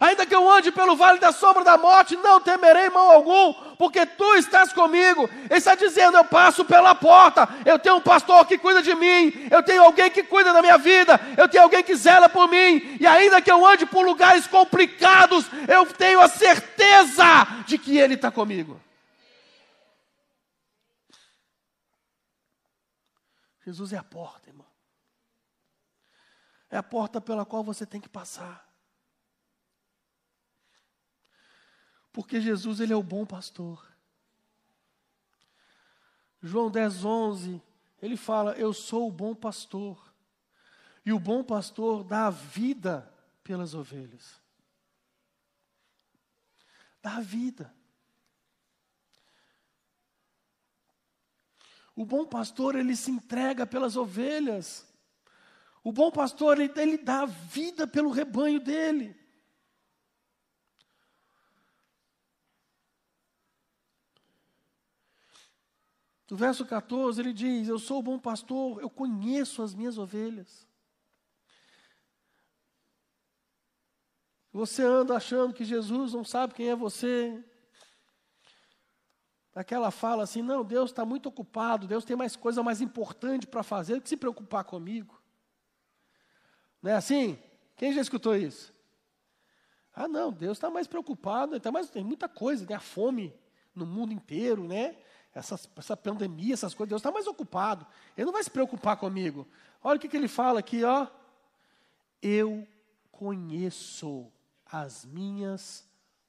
[0.00, 4.06] Ainda que eu ande pelo vale da sombra da morte, não temerei mal algum, porque
[4.06, 5.28] tu estás comigo.
[5.50, 9.48] Ele está dizendo: eu passo pela porta, eu tenho um pastor que cuida de mim,
[9.50, 12.96] eu tenho alguém que cuida da minha vida, eu tenho alguém que zela por mim,
[13.00, 17.24] e ainda que eu ande por lugares complicados, eu tenho a certeza
[17.66, 18.80] de que Ele está comigo.
[23.64, 24.66] Jesus é a porta, irmão.
[26.70, 28.71] É a porta pela qual você tem que passar.
[32.12, 33.86] Porque Jesus ele é o bom pastor.
[36.42, 37.62] João 10, 11,
[38.00, 40.12] ele fala: Eu sou o bom pastor.
[41.04, 44.40] E o bom pastor dá a vida pelas ovelhas.
[47.00, 47.74] Dá a vida.
[51.94, 54.86] O bom pastor, ele se entrega pelas ovelhas.
[55.84, 59.21] O bom pastor, ele, ele dá a vida pelo rebanho dele.
[66.32, 70.66] No verso 14 ele diz: Eu sou o bom pastor, eu conheço as minhas ovelhas.
[74.50, 77.38] Você anda achando que Jesus não sabe quem é você.
[79.54, 83.62] Aquela fala assim: não, Deus está muito ocupado, Deus tem mais coisa mais importante para
[83.62, 85.22] fazer do que se preocupar comigo.
[86.80, 87.38] Não é assim?
[87.76, 88.72] Quem já escutou isso?
[89.92, 93.38] Ah, não, Deus está mais preocupado, tá mais, tem muita coisa, tem a fome
[93.74, 94.96] no mundo inteiro, né?
[95.34, 97.86] Essa, essa pandemia, essas coisas, Deus está mais ocupado.
[98.16, 99.48] Ele não vai se preocupar comigo.
[99.82, 101.06] Olha o que, que ele fala aqui, ó.
[102.20, 102.66] Eu
[103.10, 104.30] conheço
[104.66, 105.88] as minhas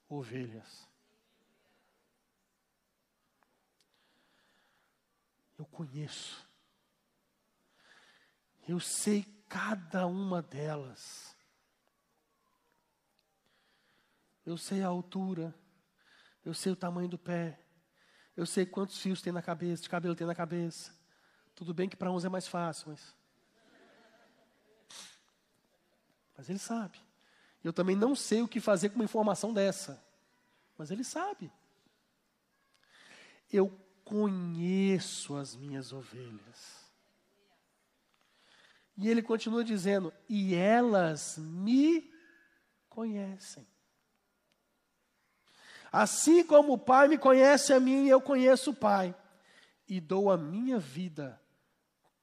[0.10, 0.88] ovelhas.
[5.58, 6.48] Eu conheço.
[8.68, 11.36] Eu sei cada uma delas.
[14.46, 15.54] Eu sei a altura.
[16.44, 17.63] Eu sei o tamanho do pé.
[18.36, 20.92] Eu sei quantos fios tem na cabeça, de cabelo tem na cabeça.
[21.56, 23.16] Tudo bem que para uns é mais fácil, mas.
[26.36, 27.00] Mas ele sabe.
[27.64, 30.04] Eu também não sei o que fazer com uma informação dessa.
[30.78, 31.52] Mas ele sabe.
[33.52, 33.70] Eu
[34.04, 36.84] conheço as minhas ovelhas.
[38.98, 42.12] E ele continua dizendo: e elas me
[42.90, 43.68] conhecem.
[45.94, 49.16] Assim como o Pai me conhece a mim, eu conheço o Pai,
[49.88, 51.40] e dou a minha vida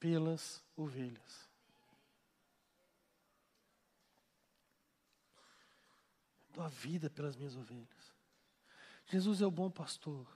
[0.00, 1.48] pelas ovelhas.
[6.52, 8.12] Dou a vida pelas minhas ovelhas.
[9.06, 10.26] Jesus é o bom pastor.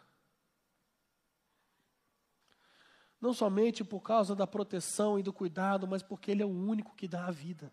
[3.20, 6.94] Não somente por causa da proteção e do cuidado, mas porque Ele é o único
[6.94, 7.72] que dá a vida.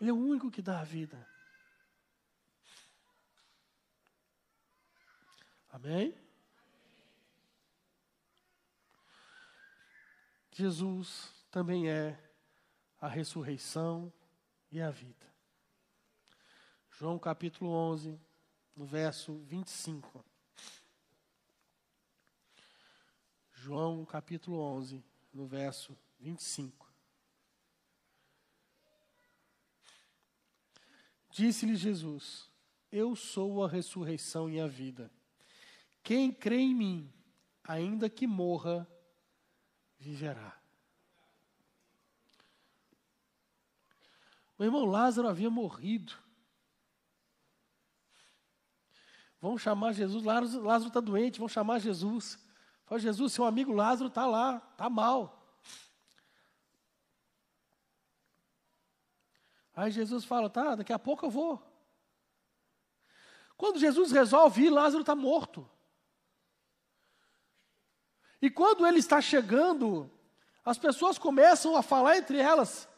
[0.00, 1.26] Ele é o único que dá a vida.
[5.76, 6.14] Amém?
[10.50, 12.18] Jesus também é
[12.98, 14.10] a ressurreição
[14.72, 15.30] e a vida.
[16.92, 18.18] João capítulo 11,
[18.74, 20.24] no verso 25.
[23.52, 26.90] João capítulo 11, no verso 25.
[31.28, 32.50] Disse-lhe Jesus:
[32.90, 35.12] Eu sou a ressurreição e a vida.
[36.06, 37.12] Quem crê em mim,
[37.64, 38.88] ainda que morra,
[39.98, 40.56] viverá.
[44.56, 46.14] O irmão Lázaro havia morrido.
[49.40, 52.38] Vão chamar Jesus, Lázaro está doente, vão chamar Jesus.
[52.84, 55.58] Fala, Jesus, seu amigo Lázaro está lá, está mal.
[59.74, 61.60] Aí Jesus fala, tá, daqui a pouco eu vou.
[63.56, 65.68] Quando Jesus resolve ir, Lázaro está morto.
[68.40, 70.10] E quando ele está chegando,
[70.64, 72.88] as pessoas começam a falar entre elas,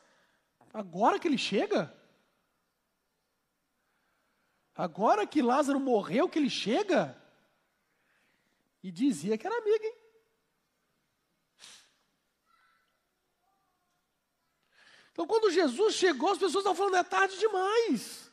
[0.72, 1.95] Agora que ele chega?
[4.74, 7.20] Agora que Lázaro morreu, que ele chega?
[8.82, 9.97] E dizia que era amigo, hein?
[15.11, 18.30] Então, quando Jesus chegou, as pessoas estavam falando: é tarde demais.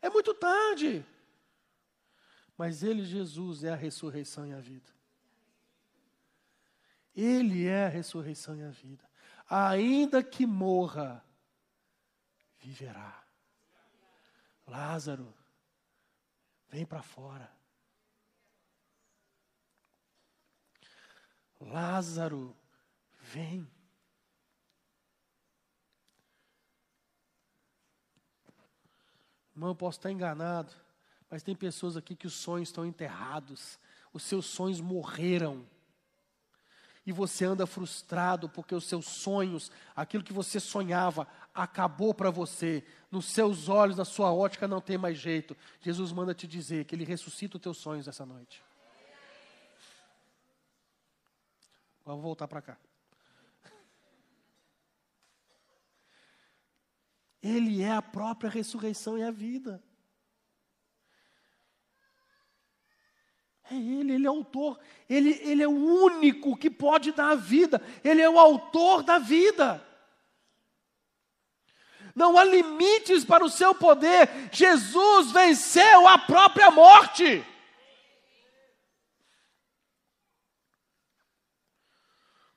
[0.00, 1.04] É muito tarde.
[2.56, 4.93] Mas Ele, Jesus, é a ressurreição e a vida.
[7.14, 9.08] Ele é a ressurreição e a vida.
[9.48, 11.24] Ainda que morra,
[12.58, 13.22] viverá.
[14.66, 15.32] Lázaro,
[16.68, 17.50] vem para fora.
[21.60, 22.56] Lázaro,
[23.20, 23.70] vem.
[29.54, 30.72] Irmão, eu posso estar enganado,
[31.30, 33.78] mas tem pessoas aqui que os sonhos estão enterrados,
[34.12, 35.64] os seus sonhos morreram.
[37.06, 42.82] E você anda frustrado porque os seus sonhos, aquilo que você sonhava, acabou para você.
[43.10, 45.56] Nos seus olhos, na sua ótica, não tem mais jeito.
[45.80, 48.62] Jesus manda te dizer que Ele ressuscita os teus sonhos essa noite.
[52.04, 52.76] Vamos voltar para cá.
[57.42, 59.82] Ele é a própria ressurreição e a vida.
[63.70, 67.34] É Ele, Ele é o autor, ele, ele é o único que pode dar a
[67.34, 69.84] vida, Ele é o autor da vida.
[72.14, 77.44] Não há limites para o seu poder, Jesus venceu a própria morte.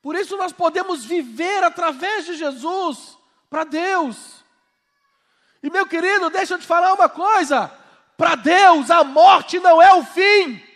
[0.02, 3.18] Por isso nós podemos viver através de Jesus
[3.50, 4.46] para Deus.
[5.62, 7.68] E meu querido, deixa eu te falar uma coisa:
[8.16, 10.67] para Deus a morte não é o fim.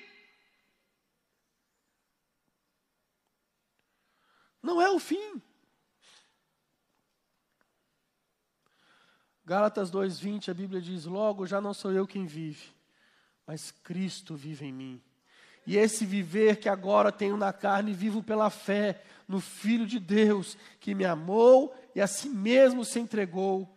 [4.72, 5.42] Não é o fim.
[9.44, 12.74] Gálatas 2:20, a Bíblia diz: "Logo já não sou eu quem vive,
[13.46, 15.04] mas Cristo vive em mim.
[15.68, 20.58] E esse viver que agora tenho na carne, vivo pela fé no Filho de Deus,
[20.80, 23.70] que me amou e a si mesmo se entregou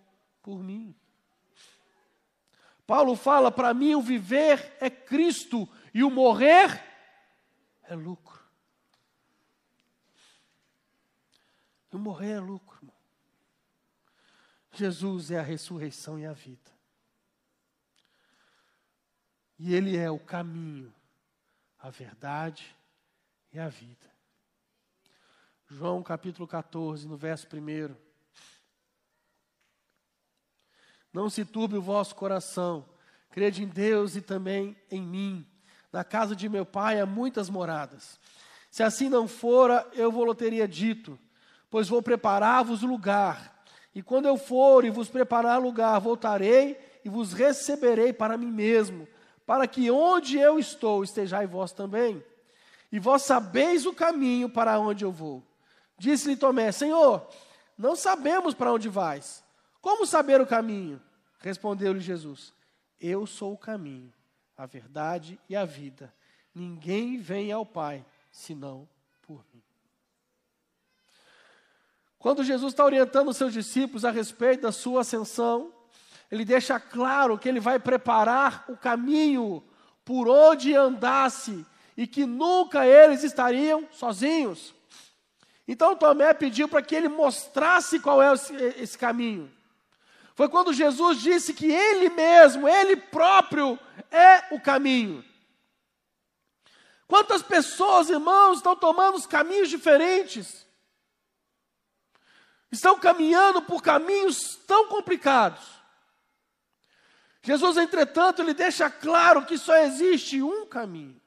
[0.44, 0.94] por mim.
[2.86, 6.80] Paulo fala: para mim o viver é Cristo e o morrer
[7.82, 8.33] é lucro.
[11.94, 12.76] O morrer é lucro.
[12.82, 12.96] Irmão.
[14.72, 16.72] Jesus é a ressurreição e a vida.
[19.56, 20.92] E Ele é o caminho,
[21.78, 22.74] a verdade
[23.52, 24.12] e a vida.
[25.70, 27.94] João capítulo 14, no verso 1.
[31.12, 32.88] Não se turbe o vosso coração.
[33.30, 35.46] Crede em Deus e também em mim.
[35.92, 38.18] Na casa de meu pai há muitas moradas.
[38.68, 41.16] Se assim não fora, eu vou teria dito,
[41.74, 43.64] pois vou preparar-vos lugar.
[43.92, 49.08] E quando eu for e vos preparar lugar, voltarei e vos receberei para mim mesmo,
[49.44, 52.24] para que onde eu estou estejais vós também.
[52.92, 55.42] E vós sabeis o caminho para onde eu vou.
[55.98, 57.26] Disse-lhe Tomé: Senhor,
[57.76, 59.42] não sabemos para onde vais.
[59.80, 61.02] Como saber o caminho?
[61.40, 62.54] Respondeu-lhe Jesus:
[63.00, 64.12] Eu sou o caminho,
[64.56, 66.14] a verdade e a vida.
[66.54, 68.88] Ninguém vem ao Pai senão
[69.22, 69.63] por mim.
[72.24, 75.70] Quando Jesus está orientando os seus discípulos a respeito da sua ascensão,
[76.32, 79.62] ele deixa claro que ele vai preparar o caminho
[80.06, 84.74] por onde andasse e que nunca eles estariam sozinhos.
[85.68, 88.32] Então Tomé pediu para que ele mostrasse qual é
[88.78, 89.52] esse caminho.
[90.34, 93.78] Foi quando Jesus disse que Ele mesmo, Ele próprio,
[94.10, 95.22] é o caminho.
[97.06, 100.63] Quantas pessoas, irmãos, estão tomando os caminhos diferentes?
[102.74, 105.64] Estão caminhando por caminhos tão complicados.
[107.40, 111.20] Jesus, entretanto, ele deixa claro que só existe um caminho.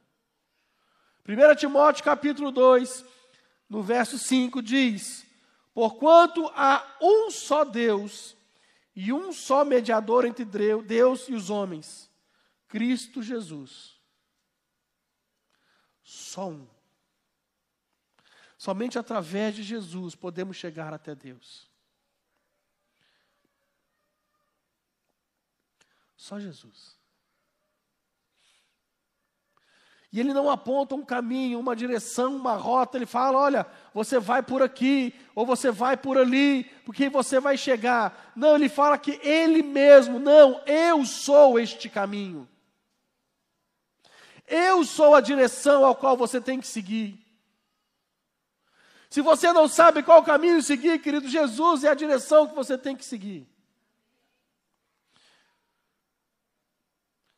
[1.26, 3.06] 1 Timóteo capítulo 2,
[3.70, 5.26] no verso 5 diz:
[5.74, 8.36] Porquanto há um só Deus
[8.94, 12.12] e um só mediador entre Deus e os homens,
[12.68, 13.96] Cristo Jesus.
[16.04, 16.77] Só um.
[18.68, 21.72] Somente através de Jesus podemos chegar até Deus.
[26.18, 26.98] Só Jesus.
[30.12, 32.98] E ele não aponta um caminho, uma direção, uma rota.
[32.98, 37.58] Ele fala: olha, você vai por aqui, ou você vai por ali, porque você vai
[37.58, 38.34] chegar.
[38.36, 42.46] Não, ele fala que ele mesmo, não, eu sou este caminho.
[44.46, 47.27] Eu sou a direção ao qual você tem que seguir.
[49.18, 52.96] Se você não sabe qual caminho seguir, querido, Jesus é a direção que você tem
[52.96, 53.50] que seguir.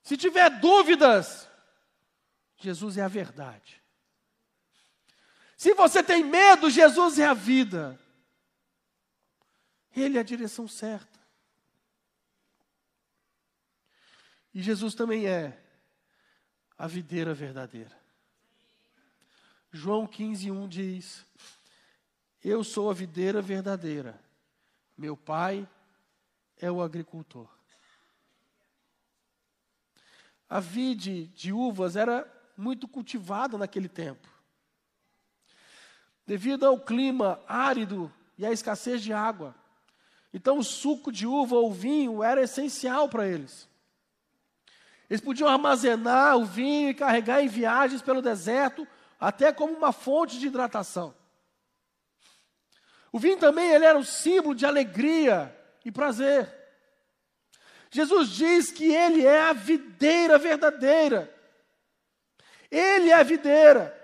[0.04, 1.48] Se tiver dúvidas,
[2.58, 3.82] Jesus é a verdade.
[5.56, 7.98] Se você tem medo, Jesus é a vida.
[9.96, 11.18] Ele é a direção certa.
[14.54, 15.58] E Jesus também é
[16.78, 17.98] a videira verdadeira.
[19.72, 21.30] João 15, 1 diz:
[22.44, 24.20] Eu sou a videira verdadeira,
[24.98, 25.68] meu pai
[26.58, 27.50] é o agricultor.
[30.50, 32.26] A vide de uvas era
[32.58, 34.28] muito cultivada naquele tempo.
[36.26, 39.54] Devido ao clima árido e à escassez de água.
[40.34, 43.68] Então, o suco de uva ou vinho era essencial para eles.
[45.10, 48.88] Eles podiam armazenar o vinho e carregar em viagens pelo deserto,
[49.20, 51.19] até como uma fonte de hidratação.
[53.12, 56.54] O vinho também ele era um símbolo de alegria e prazer.
[57.90, 61.34] Jesus diz que ele é a videira verdadeira.
[62.70, 63.96] Ele é a videira.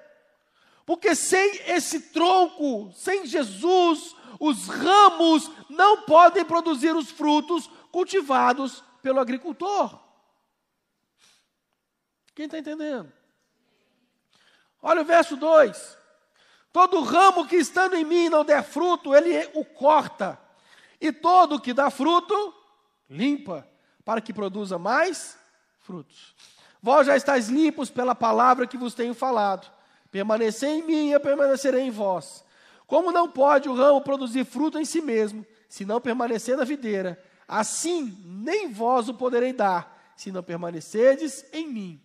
[0.85, 9.19] Porque sem esse tronco, sem Jesus, os ramos não podem produzir os frutos cultivados pelo
[9.19, 9.99] agricultor.
[12.33, 13.11] Quem está entendendo?
[14.81, 15.97] Olha o verso 2:
[16.75, 20.37] Todo ramo que estando em mim não der fruto, ele o corta,
[20.99, 22.53] e todo que dá fruto,
[23.09, 23.65] limpa,
[24.03, 25.37] para que produza mais
[25.79, 26.35] frutos.
[26.81, 29.71] Vós já estáis limpos pela palavra que vos tenho falado.
[30.11, 32.43] Permanecei em mim e eu permanecerei em vós.
[32.85, 37.17] Como não pode o ramo produzir fruto em si mesmo, se não permanecer na videira,
[37.47, 42.01] assim nem vós o poderei dar, se não permanecerdes em mim.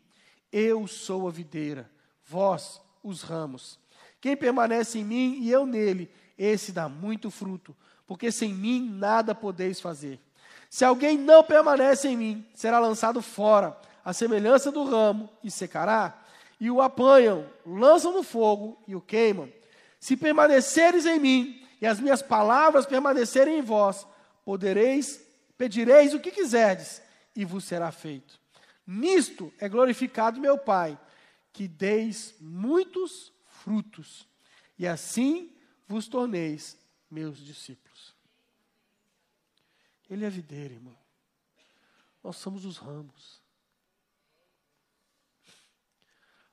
[0.52, 1.90] Eu sou a videira,
[2.24, 3.80] vós os ramos.
[4.20, 7.74] Quem permanece em mim e eu nele, esse dá muito fruto,
[8.06, 10.20] porque sem mim nada podeis fazer.
[10.68, 16.16] Se alguém não permanece em mim, será lançado fora, a semelhança do ramo, e secará.
[16.60, 19.50] E o apanham, lançam no fogo e o queimam.
[19.98, 24.06] Se permaneceres em mim e as minhas palavras permanecerem em vós,
[24.44, 25.20] podereis,
[25.56, 27.02] pedireis o que quiserdes
[27.34, 28.38] e vos será feito.
[28.86, 30.98] Nisto é glorificado meu Pai,
[31.52, 33.32] que deis muitos
[33.70, 34.28] frutos,
[34.76, 35.56] e assim
[35.86, 36.76] vos torneis
[37.08, 38.16] meus discípulos.
[40.08, 40.98] Ele é a videira, irmão.
[42.20, 43.40] Nós somos os ramos.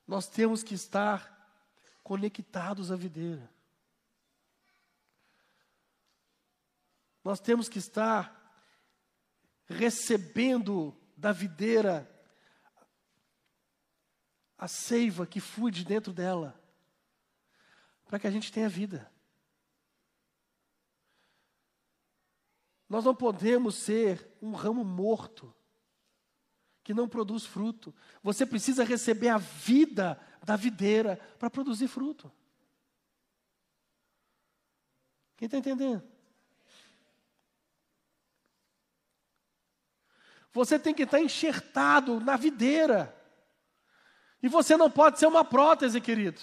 [0.06, 1.36] Nós temos que estar
[2.04, 3.50] conectados à videira.
[7.24, 8.32] Nós temos que estar
[9.66, 12.08] recebendo da videira
[14.56, 16.67] a seiva que flui de dentro dela,
[18.08, 19.08] para que a gente tenha vida.
[22.88, 25.54] Nós não podemos ser um ramo morto,
[26.82, 27.94] que não produz fruto.
[28.22, 32.32] Você precisa receber a vida da videira para produzir fruto.
[35.36, 36.02] Quem está entendendo?
[40.50, 43.14] Você tem que estar enxertado na videira.
[44.42, 46.40] E você não pode ser uma prótese, querido.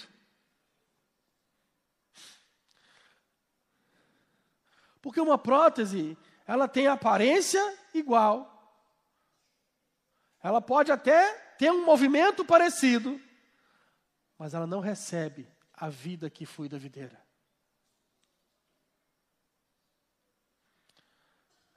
[5.06, 7.62] Porque uma prótese, ela tem aparência
[7.94, 8.52] igual.
[10.42, 13.20] Ela pode até ter um movimento parecido,
[14.36, 17.24] mas ela não recebe a vida que foi da videira.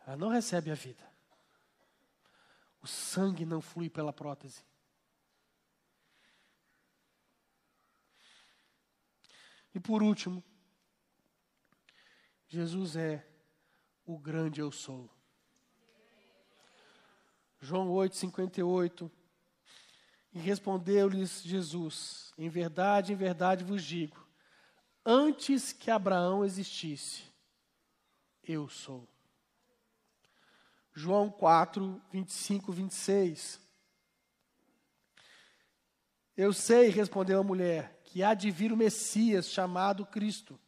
[0.08, 1.08] Ela não recebe a vida.
[2.82, 4.66] O sangue não flui pela prótese.
[9.76, 10.44] E por último,
[12.50, 13.24] Jesus é
[14.04, 15.08] o grande eu sou.
[17.62, 19.12] João 8, 58.
[20.34, 24.28] E respondeu-lhes Jesus: Em verdade, em verdade vos digo,
[25.06, 27.24] antes que Abraão existisse,
[28.44, 29.08] eu sou.
[30.92, 33.62] João 4, 25, 26.
[36.36, 40.60] Eu sei, respondeu a mulher, que há de vir o Messias chamado Cristo.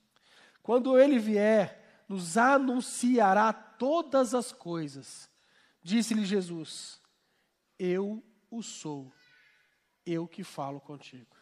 [0.61, 5.29] Quando ele vier, nos anunciará todas as coisas.
[5.81, 7.01] Disse-lhe Jesus:
[7.79, 9.11] Eu o sou,
[10.05, 11.35] eu que falo contigo.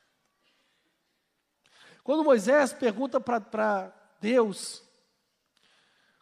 [2.03, 4.84] Quando Moisés pergunta para Deus,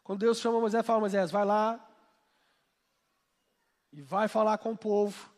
[0.04, 1.84] quando Deus chama Moisés, fala: Moisés, vai lá
[3.92, 5.32] e vai falar com o povo,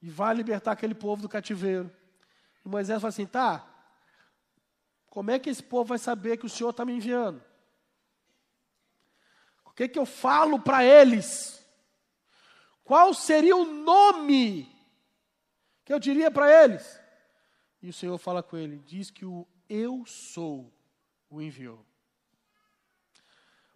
[0.00, 1.90] e vai libertar aquele povo do cativeiro.
[2.64, 3.73] E Moisés fala assim: tá,
[5.14, 7.40] Como é que esse povo vai saber que o Senhor está me enviando?
[9.64, 11.64] O que, que eu falo para eles?
[12.82, 14.68] Qual seria o nome
[15.84, 17.00] que eu diria para eles?
[17.80, 20.74] E o Senhor fala com ele: diz que o Eu sou
[21.30, 21.86] o enviou,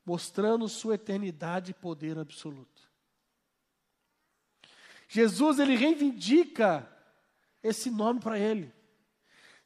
[0.05, 2.83] mostrando sua eternidade e poder absoluto.
[5.07, 6.93] Jesus ele reivindica
[7.63, 8.77] esse nome para ele.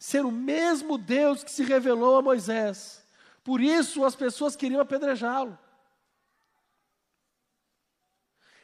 [0.03, 3.07] Ser o mesmo Deus que se revelou a Moisés.
[3.45, 5.57] Por isso as pessoas queriam apedrejá-lo.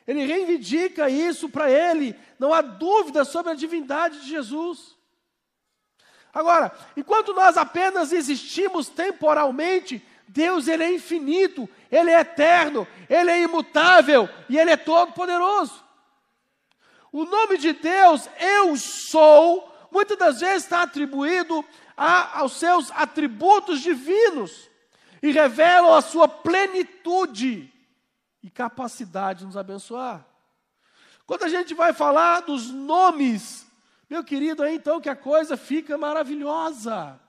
[0.05, 4.97] Ele reivindica isso para ele, não há dúvida sobre a divindade de Jesus.
[6.34, 13.43] Agora, enquanto nós apenas existimos temporalmente, Deus ele é infinito, ele é eterno, ele é
[13.43, 15.84] imutável e ele é todo poderoso.
[17.12, 21.64] O nome de Deus, eu sou, muitas das vezes está atribuído
[21.97, 24.68] a, aos seus atributos divinos
[25.22, 27.72] e revelam a sua plenitude
[28.43, 30.24] e capacidade de nos abençoar.
[31.26, 33.66] Quando a gente vai falar dos nomes,
[34.09, 37.20] meu querido, é então que a coisa fica maravilhosa.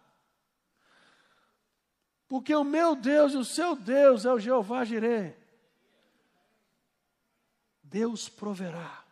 [2.28, 5.36] Porque o meu Deus e o seu Deus é o Jeová Jireh.
[7.84, 9.03] Deus proverá.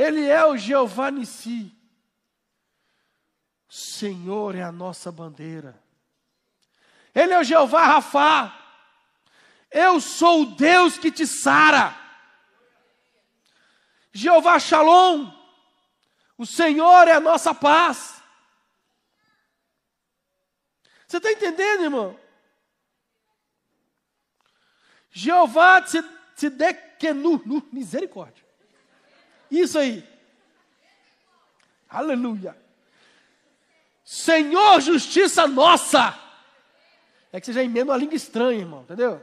[0.00, 1.76] Ele é o Jeová Nissi.
[3.68, 5.78] Senhor é a nossa bandeira.
[7.14, 8.56] Ele é o Jeová Rafá.
[9.70, 11.94] Eu sou o Deus que te sara.
[14.10, 15.30] Jeová Shalom.
[16.38, 18.22] O Senhor é a nossa paz.
[21.06, 22.18] Você está entendendo, irmão?
[25.10, 28.49] Jeová Tzedekenu, misericórdia.
[29.50, 30.06] Isso aí.
[31.88, 32.56] Aleluia.
[34.04, 36.16] Senhor, justiça nossa.
[37.32, 39.22] É que você já emenda uma língua estranha, irmão, entendeu?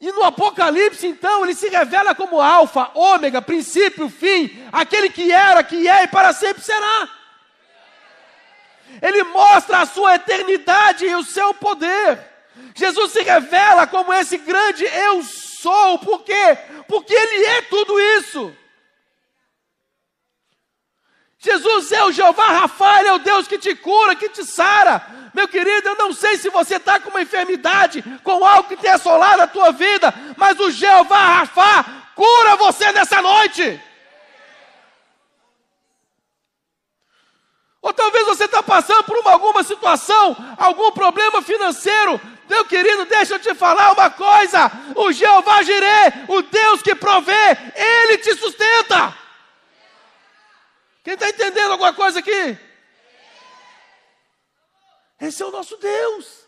[0.00, 5.62] E no Apocalipse, então, ele se revela como Alfa, Ômega, princípio, fim, aquele que era,
[5.64, 7.08] que é e para sempre será.
[9.02, 12.18] Ele mostra a sua eternidade e o seu poder.
[12.74, 15.22] Jesus se revela como esse grande eu
[16.02, 16.58] por quê?
[16.86, 18.56] Porque Ele é tudo isso.
[21.38, 25.30] Jesus é o Jeová Rafael, é o Deus que te cura, que te sara.
[25.32, 28.90] Meu querido, eu não sei se você está com uma enfermidade, com algo que tem
[28.90, 31.84] assolado a tua vida, mas o Jeová Rafa
[32.16, 33.80] cura você nessa noite.
[37.80, 42.20] Ou talvez você está passando por uma, alguma situação, algum problema financeiro.
[42.46, 47.56] Meu querido, deixa eu te falar uma coisa: o Jeová Jireh, o Deus que provê,
[47.74, 49.16] Ele te sustenta.
[51.02, 52.58] Quem está entendendo alguma coisa aqui?
[55.18, 56.46] Esse é o nosso Deus.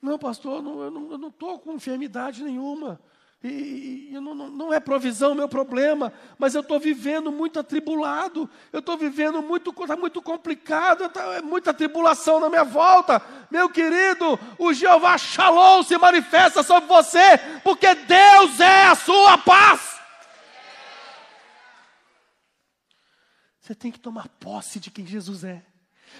[0.00, 3.02] Não, pastor, eu não estou com enfermidade nenhuma.
[3.42, 8.48] E, e não, não, é provisão o meu problema, mas eu estou vivendo muito atribulado,
[8.70, 13.22] eu estou vivendo muito, está muito complicado, tá, é muita tribulação na minha volta.
[13.50, 19.98] Meu querido, o Jeová Shalom se manifesta sobre você, porque Deus é a sua paz.
[23.58, 25.69] Você tem que tomar posse de quem Jesus é.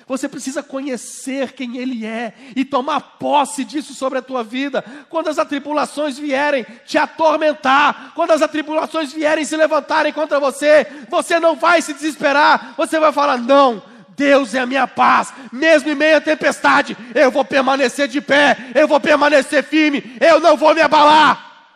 [0.06, 4.84] Você precisa conhecer quem Ele é e tomar posse disso sobre a tua vida.
[5.08, 11.38] Quando as atribulações vierem te atormentar, quando as atribulações vierem se levantarem contra você, você
[11.38, 13.80] não vai se desesperar, você vai falar: não,
[14.20, 18.56] Deus é a minha paz, mesmo em meio à tempestade, eu vou permanecer de pé,
[18.74, 21.70] eu vou permanecer firme, eu não vou me abalar.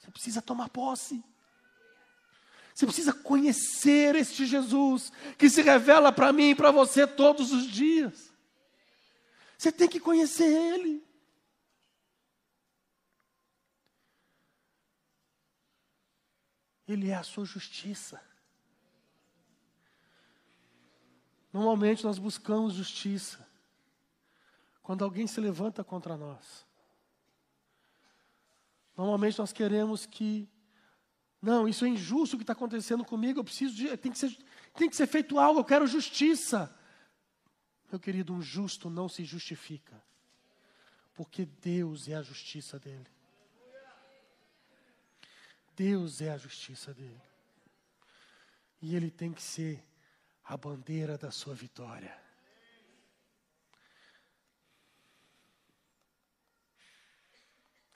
[0.00, 1.22] Você precisa tomar posse.
[2.76, 7.64] Você precisa conhecer este Jesus que se revela para mim e para você todos os
[7.64, 8.30] dias.
[9.56, 11.02] Você tem que conhecer Ele.
[16.86, 18.20] Ele é a sua justiça.
[21.50, 23.48] Normalmente nós buscamos justiça
[24.82, 26.66] quando alguém se levanta contra nós.
[28.94, 30.46] Normalmente nós queremos que
[31.40, 33.96] não, isso é injusto o que está acontecendo comigo, eu preciso de.
[33.96, 34.36] Tem que, ser,
[34.74, 36.74] tem que ser feito algo, eu quero justiça.
[37.90, 40.02] Meu querido, um justo não se justifica,
[41.14, 43.06] porque Deus é a justiça dele.
[45.76, 47.22] Deus é a justiça dele.
[48.80, 49.84] E ele tem que ser
[50.42, 52.18] a bandeira da sua vitória.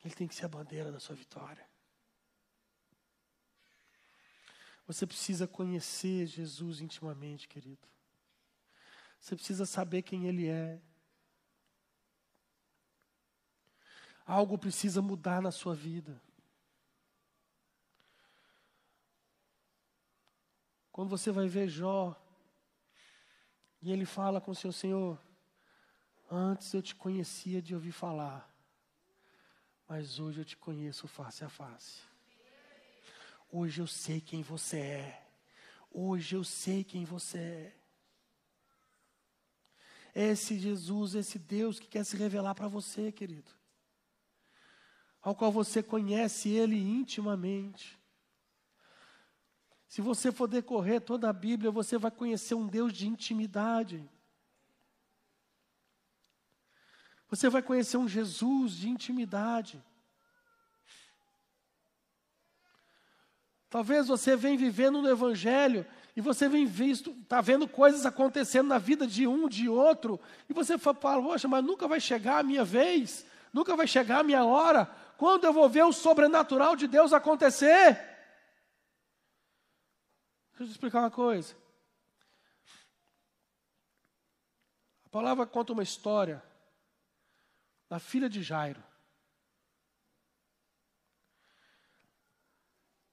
[0.05, 1.69] Ele tem que ser a bandeira da sua vitória.
[4.91, 7.86] Você precisa conhecer Jesus intimamente, querido.
[9.20, 10.82] Você precisa saber quem Ele é.
[14.26, 16.20] Algo precisa mudar na sua vida.
[20.91, 22.20] Quando você vai ver Jó,
[23.80, 25.22] e ele fala com o seu Senhor:
[26.28, 28.53] Antes eu te conhecia de ouvir falar,
[29.88, 32.09] mas hoje eu te conheço face a face.
[33.53, 35.26] Hoje eu sei quem você é.
[35.90, 37.76] Hoje eu sei quem você é.
[40.14, 43.51] Esse Jesus, esse Deus que quer se revelar para você, querido.
[45.20, 47.98] Ao qual você conhece Ele intimamente.
[49.88, 54.09] Se você for decorrer toda a Bíblia, você vai conhecer um Deus de intimidade.
[57.28, 59.82] Você vai conhecer um Jesus de intimidade.
[63.70, 68.78] Talvez você venha vivendo no Evangelho e você vem visto, está vendo coisas acontecendo na
[68.78, 72.64] vida de um, de outro, e você fala, poxa, mas nunca vai chegar a minha
[72.64, 74.86] vez, nunca vai chegar a minha hora.
[75.16, 77.94] Quando eu vou ver o sobrenatural de Deus acontecer?
[80.50, 81.54] Deixa eu te explicar uma coisa.
[85.06, 86.42] A palavra conta uma história
[87.88, 88.82] da filha de Jairo.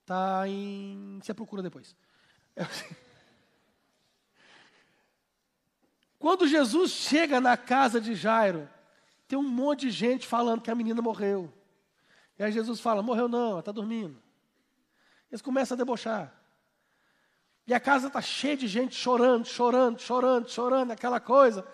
[0.07, 1.19] Está em.
[1.21, 1.93] Você procura depois.
[6.17, 8.69] Quando Jesus chega na casa de Jairo,
[9.27, 11.53] tem um monte de gente falando que a menina morreu.
[12.39, 14.17] E aí Jesus fala: morreu não, ela está dormindo.
[15.29, 16.33] Eles começam a debochar.
[17.67, 21.67] E a casa está cheia de gente chorando, chorando, chorando, chorando, aquela coisa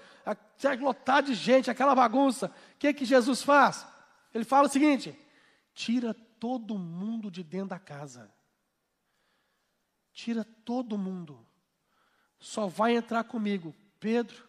[0.79, 2.47] lotar de gente, aquela bagunça.
[2.47, 3.85] O que, que Jesus faz?
[4.33, 5.17] Ele fala o seguinte:
[5.73, 8.29] tira todo mundo de dentro da casa.
[10.11, 11.47] Tira todo mundo.
[12.37, 14.45] Só vai entrar comigo Pedro,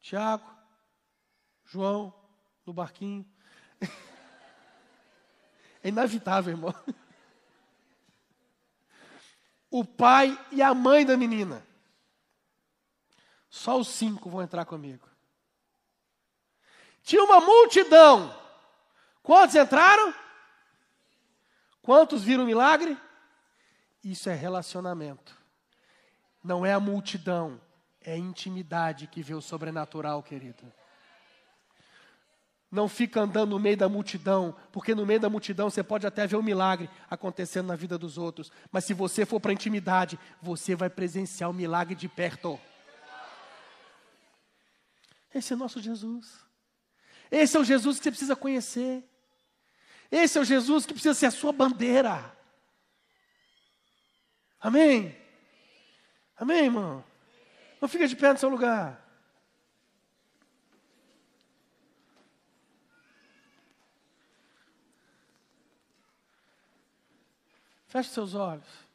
[0.00, 0.50] Tiago,
[1.62, 2.14] João,
[2.64, 3.30] no barquinho.
[5.82, 6.74] É inevitável, irmão.
[9.70, 11.66] O pai e a mãe da menina.
[13.48, 15.08] Só os cinco vão entrar comigo.
[17.02, 18.38] Tinha uma multidão.
[19.22, 20.12] Quantos entraram?
[21.82, 22.96] Quantos viram o milagre?
[24.02, 25.36] Isso é relacionamento.
[26.42, 27.60] Não é a multidão,
[28.00, 30.72] é a intimidade que vê o sobrenatural, querido.
[32.70, 36.26] Não fica andando no meio da multidão, porque no meio da multidão você pode até
[36.26, 39.54] ver o um milagre acontecendo na vida dos outros, mas se você for para a
[39.54, 42.60] intimidade, você vai presenciar o milagre de perto.
[45.34, 46.44] Esse é nosso Jesus.
[47.28, 49.04] Esse é o Jesus que você precisa conhecer.
[50.10, 52.36] Esse é o Jesus que precisa ser a sua bandeira.
[54.60, 55.16] Amém?
[56.36, 57.04] Amém, irmão?
[57.80, 59.00] Não fica de pé no seu lugar.
[67.86, 68.89] Feche seus olhos.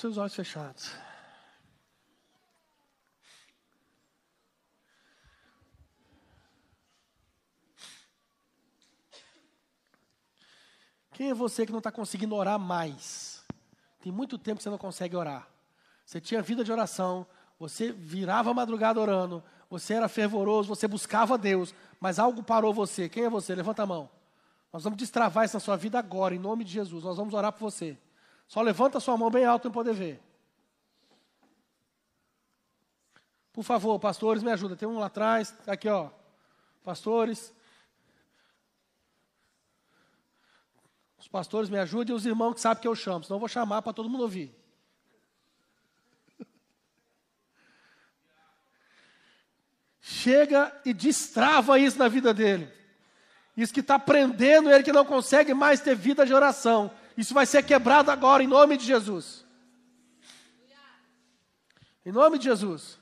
[0.00, 0.90] Seus olhos fechados.
[11.12, 13.44] Quem é você que não está conseguindo orar mais?
[14.00, 15.48] Tem muito tempo que você não consegue orar.
[16.06, 17.26] Você tinha vida de oração,
[17.58, 23.08] você virava a madrugada orando, você era fervoroso, você buscava Deus, mas algo parou você.
[23.08, 23.54] Quem é você?
[23.54, 24.08] Levanta a mão.
[24.72, 27.02] Nós vamos destravar isso na sua vida agora, em nome de Jesus.
[27.02, 27.98] Nós vamos orar por você.
[28.48, 30.20] Só levanta sua mão bem alto para poder ver.
[33.52, 34.74] Por favor, pastores, me ajuda.
[34.74, 36.10] Tem um lá atrás, aqui ó.
[36.82, 37.52] Pastores.
[41.18, 43.48] Os pastores me ajudem e os irmãos que sabem que eu chamo, senão eu vou
[43.48, 44.56] chamar para todo mundo ouvir.
[50.00, 52.72] Chega e destrava isso na vida dele.
[53.54, 56.90] Isso que está prendendo ele que não consegue mais ter vida de oração.
[57.18, 59.44] Isso vai ser quebrado agora, em nome de Jesus.
[62.06, 62.96] Em nome de Jesus.